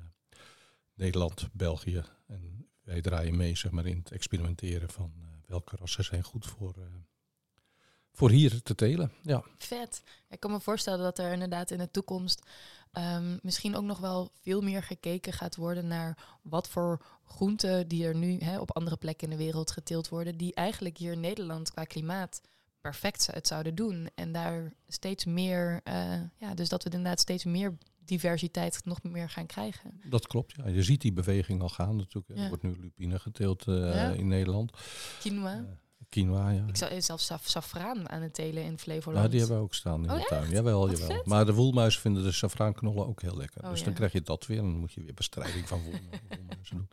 Nederland, 0.95 1.49
België. 1.53 2.03
En 2.27 2.69
wij 2.83 3.01
draaien 3.01 3.37
mee 3.37 3.57
zeg 3.57 3.71
maar, 3.71 3.87
in 3.87 3.99
het 3.99 4.11
experimenteren 4.11 4.91
van 4.91 5.13
eh, 5.17 5.23
welke 5.47 5.77
rassen 5.77 6.05
zijn 6.05 6.23
goed 6.23 6.47
voor, 6.47 6.75
eh, 6.77 6.85
voor 8.13 8.31
hier 8.31 8.63
te 8.63 8.75
telen. 8.75 9.13
Ja, 9.23 9.45
Vet. 9.59 10.03
Ik 10.29 10.41
kan 10.41 10.51
me 10.51 10.61
voorstellen 10.61 11.05
dat 11.05 11.19
er 11.19 11.33
inderdaad 11.33 11.71
in 11.71 11.79
de 11.79 11.91
toekomst 11.91 12.43
ehm, 12.93 13.37
misschien 13.43 13.77
ook 13.77 13.85
nog 13.85 13.99
wel 13.99 14.31
veel 14.41 14.61
meer 14.61 14.83
gekeken 14.83 15.33
gaat 15.33 15.57
worden 15.57 15.87
naar 15.87 16.39
wat 16.43 16.69
voor 16.69 17.05
groenten 17.25 17.89
die 17.89 18.07
er 18.07 18.15
nu 18.15 18.39
hè, 18.39 18.61
op 18.61 18.77
andere 18.77 18.97
plekken 18.97 19.31
in 19.31 19.37
de 19.37 19.45
wereld 19.45 19.71
geteeld 19.71 20.09
worden, 20.09 20.37
die 20.37 20.55
eigenlijk 20.55 20.99
hier 20.99 21.13
in 21.13 21.21
Nederland 21.21 21.71
qua 21.71 21.85
klimaat 21.85 22.41
perfect 22.81 23.27
het 23.27 23.47
zouden 23.47 23.75
doen. 23.75 24.09
En 24.15 24.33
daar 24.33 24.73
steeds 24.89 25.25
meer, 25.25 25.81
eh, 25.85 26.21
ja, 26.37 26.55
dus 26.55 26.69
dat 26.69 26.83
we 26.83 26.91
inderdaad 26.91 27.21
steeds 27.21 27.45
meer 27.45 27.79
diversiteit 28.05 28.81
nog 28.85 29.03
meer 29.03 29.29
gaan 29.29 29.47
krijgen. 29.47 30.01
dat 30.09 30.27
klopt. 30.27 30.55
Ja. 30.57 30.69
Je 30.69 30.83
ziet 30.83 31.01
die 31.01 31.13
beweging 31.13 31.63
al 31.63 31.69
gaan 31.69 31.97
natuurlijk. 31.97 32.41
Er 32.41 32.49
wordt 32.49 32.63
nu 32.63 32.77
lupine 32.81 33.19
geteeld 33.19 33.69
eh, 33.69 34.15
in 34.15 34.29
Nederland. 34.29 34.73
Quinoa. 35.21 35.65
Quinoa, 36.15 36.51
ja. 36.51 36.65
Ik 36.67 36.77
zou 36.77 37.01
zelfs 37.03 37.27
saf 37.27 37.47
safraan 37.49 38.09
aan 38.11 38.23
het 38.23 38.35
telen 38.35 38.63
in 38.65 38.79
Flevoland. 38.79 39.31
Die 39.31 39.41
hebben 39.41 39.57
we 39.59 39.63
ook 39.63 39.75
staan 39.75 40.05
in 40.05 40.11
Oh, 40.11 40.17
de 40.21 40.27
tuin. 40.29 40.43
echt? 40.43 40.51
Jawel, 40.51 40.87
Wat 40.89 40.99
jawel. 40.99 41.17
vet. 41.17 41.27
Maar 41.27 41.47
de 41.47 41.55
woelmuizen 41.55 42.01
vinden 42.01 42.23
de 42.23 42.33
safraanknollen 42.33 43.07
ook 43.07 43.23
heel 43.23 43.37
lekker. 43.37 43.63
Oh, 43.65 43.71
dus 43.71 43.79
ja. 43.79 43.85
dan 43.85 43.95
krijg 43.95 44.13
je 44.13 44.23
dat 44.23 44.47
weer 44.47 44.59
en 44.59 44.65
dan 44.65 44.79
moet 44.79 44.93
je 44.93 45.03
weer 45.03 45.15
bestrijding 45.15 45.69
van 45.69 45.83
woelmu- 45.83 46.01
woelmuizen 46.37 46.77
doen. 46.77 46.89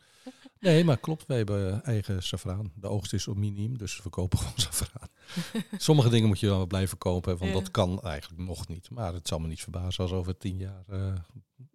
Nee, 0.60 0.84
maar 0.84 0.96
klopt. 0.96 1.26
Wij 1.26 1.36
hebben 1.36 1.84
eigen 1.84 2.22
safraan. 2.22 2.72
De 2.74 2.88
oogst 2.88 3.12
is 3.12 3.28
op 3.28 3.36
miniem, 3.36 3.78
dus 3.78 4.02
we 4.02 4.08
kopen 4.08 4.38
gewoon 4.38 4.52
safraan. 4.56 5.08
Sommige 5.78 6.08
dingen 6.08 6.28
moet 6.28 6.40
je 6.40 6.46
dan 6.46 6.56
wel 6.56 6.66
blijven 6.66 6.98
kopen, 6.98 7.38
want 7.38 7.50
Ja. 7.52 7.58
dat 7.58 7.70
kan 7.70 8.02
eigenlijk 8.02 8.42
nog 8.42 8.68
niet. 8.68 8.90
Maar 8.90 9.12
het 9.14 9.28
zal 9.28 9.38
me 9.38 9.46
niet 9.46 9.60
verbazen 9.62 10.02
als 10.02 10.12
over 10.12 10.36
tien 10.38 10.56
jaar 10.56 10.84
eh, 10.88 11.12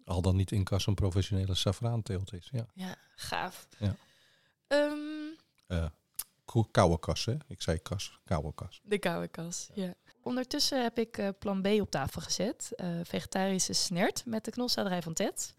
al 0.04 0.22
dan 0.22 0.36
niet 0.36 0.52
in 0.52 0.64
kas 0.64 0.86
een 0.86 0.94
professionele 0.94 1.54
safraanteelt 1.54 2.32
is. 2.32 2.48
Ja. 2.52 2.66
Ja, 2.74 2.96
gaaf. 3.16 3.68
Ja. 3.78 3.96
Ehm, 4.66 4.92
Eh, 5.66 5.84
koude 6.70 6.98
kas, 6.98 7.24
hè? 7.24 7.34
Ik 7.46 7.62
zei 7.62 7.78
kas, 7.78 8.20
koude 8.24 8.52
kas. 8.54 8.80
De 8.82 8.98
koude 8.98 9.28
kas, 9.28 9.68
ja. 9.74 9.94
Ondertussen 10.22 10.82
heb 10.82 10.98
ik 10.98 11.18
eh, 11.18 11.28
plan 11.38 11.62
B 11.62 11.66
op 11.66 11.90
tafel 11.90 12.20
gezet. 12.20 12.72
eh, 12.76 12.86
vegetarische 13.02 13.72
snert 13.72 14.22
met 14.26 14.44
de 14.44 14.50
knolselderij 14.50 15.02
van 15.02 15.12
Ted. 15.12 15.54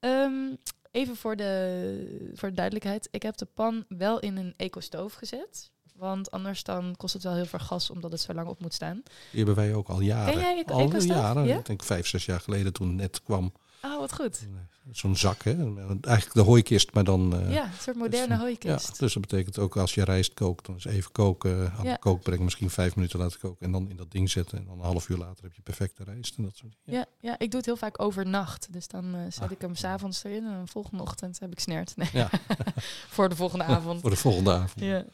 Ehm, 0.00 0.54
even 0.90 1.16
voor 1.16 1.36
de, 1.36 2.32
voor 2.34 2.48
de 2.48 2.54
duidelijkheid. 2.54 3.08
Ik 3.10 3.22
heb 3.22 3.36
de 3.36 3.44
pan 3.54 3.84
wel 3.88 4.20
in 4.20 4.36
een 4.36 4.54
ecostoof 4.56 5.14
gezet. 5.14 5.70
Want 5.94 6.30
anders 6.30 6.62
dan 6.62 6.94
kost 6.96 7.14
het 7.14 7.22
wel 7.22 7.34
heel 7.34 7.46
veel 7.46 7.58
gas 7.58 7.90
omdat 7.90 8.12
het 8.12 8.20
zo 8.20 8.34
lang 8.34 8.48
op 8.48 8.60
moet 8.60 8.74
staan. 8.74 9.02
Die 9.30 9.44
hebben 9.44 9.54
wij 9.54 9.74
ook 9.74 9.88
al 9.88 10.00
jaren. 10.00 10.32
Ken 10.32 10.42
jij 10.42 10.64
al 10.64 11.02
jaren. 11.02 11.46
Ja? 11.46 11.58
Ik 11.58 11.66
denk 11.66 11.82
vijf, 11.82 12.06
zes 12.06 12.24
jaar 12.24 12.40
geleden 12.40 12.72
toen 12.72 12.88
het 12.88 12.96
net 12.96 13.22
kwam. 13.22 13.52
Oh, 13.84 13.98
wat 13.98 14.12
goed. 14.14 14.48
Zo'n 14.90 15.16
zak, 15.16 15.42
hè? 15.42 15.50
Eigenlijk 15.86 16.32
de 16.32 16.40
hooikist, 16.40 16.94
maar 16.94 17.04
dan... 17.04 17.34
eh, 17.40 17.52
Ja, 17.52 17.64
een 17.64 17.72
soort 17.80 17.96
moderne 17.96 18.34
ja, 18.34 18.40
hooikist. 18.40 18.98
dus 18.98 19.12
dat 19.12 19.22
betekent 19.22 19.58
ook 19.58 19.76
als 19.76 19.94
je 19.94 20.04
rijst 20.04 20.34
kookt, 20.34 20.66
dan 20.66 20.76
is 20.76 20.84
even 20.84 21.12
koken, 21.12 21.72
aan 21.72 21.84
Ja. 21.84 21.92
de 21.92 21.98
kook 21.98 22.22
brengen, 22.22 22.44
misschien 22.44 22.70
vijf 22.70 22.94
minuten 22.96 23.18
laten 23.18 23.40
koken 23.40 23.66
en 23.66 23.72
dan 23.72 23.88
in 23.88 23.96
dat 23.96 24.10
ding 24.10 24.30
zetten. 24.30 24.58
En 24.58 24.64
dan 24.64 24.78
een 24.78 24.84
half 24.84 25.08
uur 25.08 25.16
later 25.16 25.42
heb 25.44 25.54
je 25.54 25.62
perfecte 25.62 26.04
rijst 26.04 26.36
en 26.36 26.42
dat 26.42 26.56
soort 26.56 26.76
dingen. 26.84 27.00
Ja, 27.00 27.28
ja, 27.30 27.38
ik 27.38 27.48
doe 27.50 27.56
het 27.56 27.66
heel 27.66 27.76
vaak 27.76 28.00
overnacht. 28.02 28.72
Dus 28.72 28.88
dan 28.88 29.14
eh, 29.14 29.20
zet 29.28 29.42
Ah. 29.42 29.50
ik 29.50 29.60
hem 29.60 29.74
s'avonds 29.74 30.24
erin 30.24 30.44
en 30.46 30.52
dan 30.52 30.68
volgende 30.68 31.02
ochtend 31.02 31.38
heb 31.38 31.52
ik 31.52 31.60
snert. 31.60 31.96
Nee, 31.96 32.08
Ja. 32.12 32.30
voor 33.16 33.28
de 33.28 33.36
volgende 33.36 33.64
avond. 33.64 34.00
Voor 34.00 34.10
de 34.10 34.16
volgende 34.16 34.52
avond. 34.52 34.80
Ja, 34.84 35.04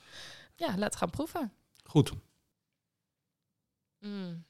ja 0.57 0.79
laten 0.79 0.99
gaan 0.99 1.11
proeven. 1.11 1.53
Goed. 1.85 2.13
Mm. 3.99 4.45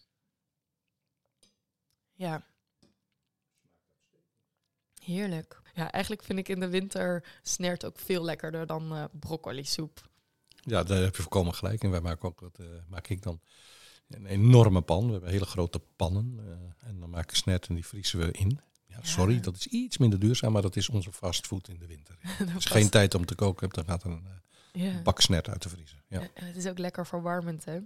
Ja. 2.14 2.42
Heerlijk. 5.12 5.60
Ja, 5.74 5.90
eigenlijk 5.92 6.22
vind 6.24 6.38
ik 6.38 6.48
in 6.48 6.60
de 6.60 6.68
winter 6.68 7.24
snert 7.42 7.84
ook 7.84 7.98
veel 7.98 8.24
lekkerder 8.24 8.66
dan 8.66 8.94
eh 8.94 9.04
broccoli 9.12 9.64
soep. 9.64 10.08
Ja, 10.60 10.82
daar 10.82 11.02
heb 11.02 11.16
je 11.16 11.22
volkomen 11.22 11.54
gelijk. 11.54 11.82
En 11.82 11.90
wij 11.90 12.00
maken 12.00 12.28
ook, 12.28 12.40
wat, 12.40 12.58
eh, 12.58 12.66
maak 12.88 13.08
ik 13.08 13.22
dan 13.22 13.40
een 14.08 14.26
enorme 14.26 14.80
pan. 14.80 15.06
We 15.06 15.12
hebben 15.12 15.30
hele 15.30 15.44
grote 15.44 15.80
pannen. 15.96 16.38
eh, 16.38 16.88
en 16.88 17.00
dan 17.00 17.10
maken 17.10 17.30
we 17.30 17.36
snert 17.36 17.66
en 17.68 17.74
die 17.74 17.86
vriezen 17.86 18.18
we 18.18 18.30
in. 18.30 18.60
Ja, 18.86 18.96
Ja. 18.96 19.04
sorry, 19.08 19.40
dat 19.40 19.56
is 19.56 19.66
iets 19.66 19.98
minder 19.98 20.18
duurzaam, 20.18 20.52
maar 20.52 20.62
dat 20.62 20.76
is 20.76 20.88
onze 20.88 21.12
fastfood 21.12 21.68
in 21.68 21.78
de 21.78 21.86
winter. 21.86 22.18
Als 22.54 22.64
je 22.64 22.70
geen 22.70 22.88
tijd 22.90 23.14
om 23.14 23.24
te 23.24 23.34
koken 23.34 23.60
hebt, 23.62 23.74
dan 23.74 23.84
gaat 23.84 24.04
een 24.04 24.26
ja. 24.72 25.02
bak 25.02 25.20
snert 25.20 25.48
uit 25.48 25.60
te 25.60 25.68
vriezen. 25.68 26.02
Ja, 26.08 26.20
Ja, 26.20 26.28
Het 26.34 26.56
is 26.56 26.66
ook 26.66 26.78
lekker 26.78 27.06
verwarmend, 27.06 27.64
hè? 27.64 27.78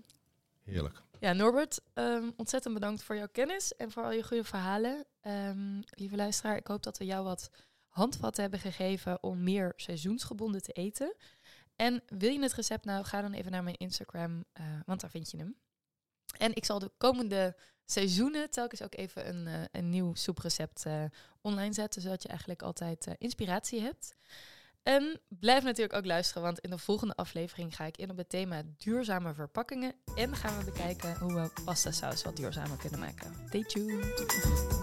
heerlijk. 0.65 1.03
Ja, 1.23 1.33
Norbert, 1.33 1.81
ehm, 1.93 2.31
ontzettend 2.37 2.75
bedankt 2.75 3.03
voor 3.03 3.17
jouw 3.17 3.29
kennis 3.33 3.77
en 3.77 3.91
voor 3.91 4.03
al 4.03 4.13
je 4.13 4.23
goede 4.23 4.45
verhalen. 4.45 5.05
Ehm, 5.21 5.81
lieve 5.91 6.17
luisteraar, 6.17 6.57
ik 6.57 6.67
hoop 6.67 6.83
dat 6.83 6.99
we 6.99 7.05
jou 7.05 7.25
wat 7.25 7.51
handvatten 7.89 8.43
hebben 8.43 8.61
gegeven 8.61 9.23
om 9.23 9.43
meer 9.43 9.73
seizoensgebonden 9.77 10.63
te 10.63 10.73
eten. 10.73 11.17
En 11.77 12.03
wil 12.07 12.31
je 12.31 12.43
het 12.43 12.53
recept 12.53 12.85
nou, 12.85 13.05
ga 13.05 13.21
dan 13.21 13.33
even 13.33 13.51
naar 13.51 13.63
mijn 13.63 13.77
Instagram, 13.77 14.45
uh, 14.61 14.67
want 14.87 15.01
daar 15.01 15.11
vind 15.11 15.31
je 15.31 15.37
hem. 15.37 15.57
En 16.39 16.55
ik 16.55 16.65
zal 16.65 16.79
de 16.79 16.93
komende 16.99 17.57
seizoenen 17.85 18.51
telkens 18.51 18.83
ook 18.83 18.95
even 18.95 19.29
een, 19.29 19.47
uh, 19.47 19.65
een 19.73 19.91
nieuw 19.91 20.15
soeprecept 20.15 20.85
uh, 20.87 21.05
online 21.41 21.73
zetten, 21.73 22.03
zodat 22.03 22.23
je 22.23 22.29
eigenlijk 22.29 22.63
altijd 22.63 23.09
inspiratie 23.19 23.81
hebt. 23.81 24.17
En 24.83 25.21
blijf 25.29 25.64
natuurlijk 25.64 25.95
ook 25.95 26.07
luisteren, 26.07 26.42
want 26.42 26.59
in 26.59 26.71
de 26.71 26.79
volgende 26.79 27.14
aflevering 27.14 27.77
ga 27.77 27.85
ik 27.85 27.97
in 27.97 28.11
op 28.11 28.16
het 28.16 28.29
thema 28.29 28.62
duurzame 28.79 29.35
verpakkingen. 29.35 29.95
En 30.14 30.37
gaan 30.37 30.59
we 30.59 30.64
bekijken 30.64 31.18
hoe 31.18 31.35
we 31.35 31.62
pasta 31.64 31.90
saus 31.90 32.23
wat 32.23 32.37
duurzamer 32.37 32.77
kunnen 32.77 33.01
maken. 33.01 33.35
Stay 33.49 33.62
tuned! 33.62 34.81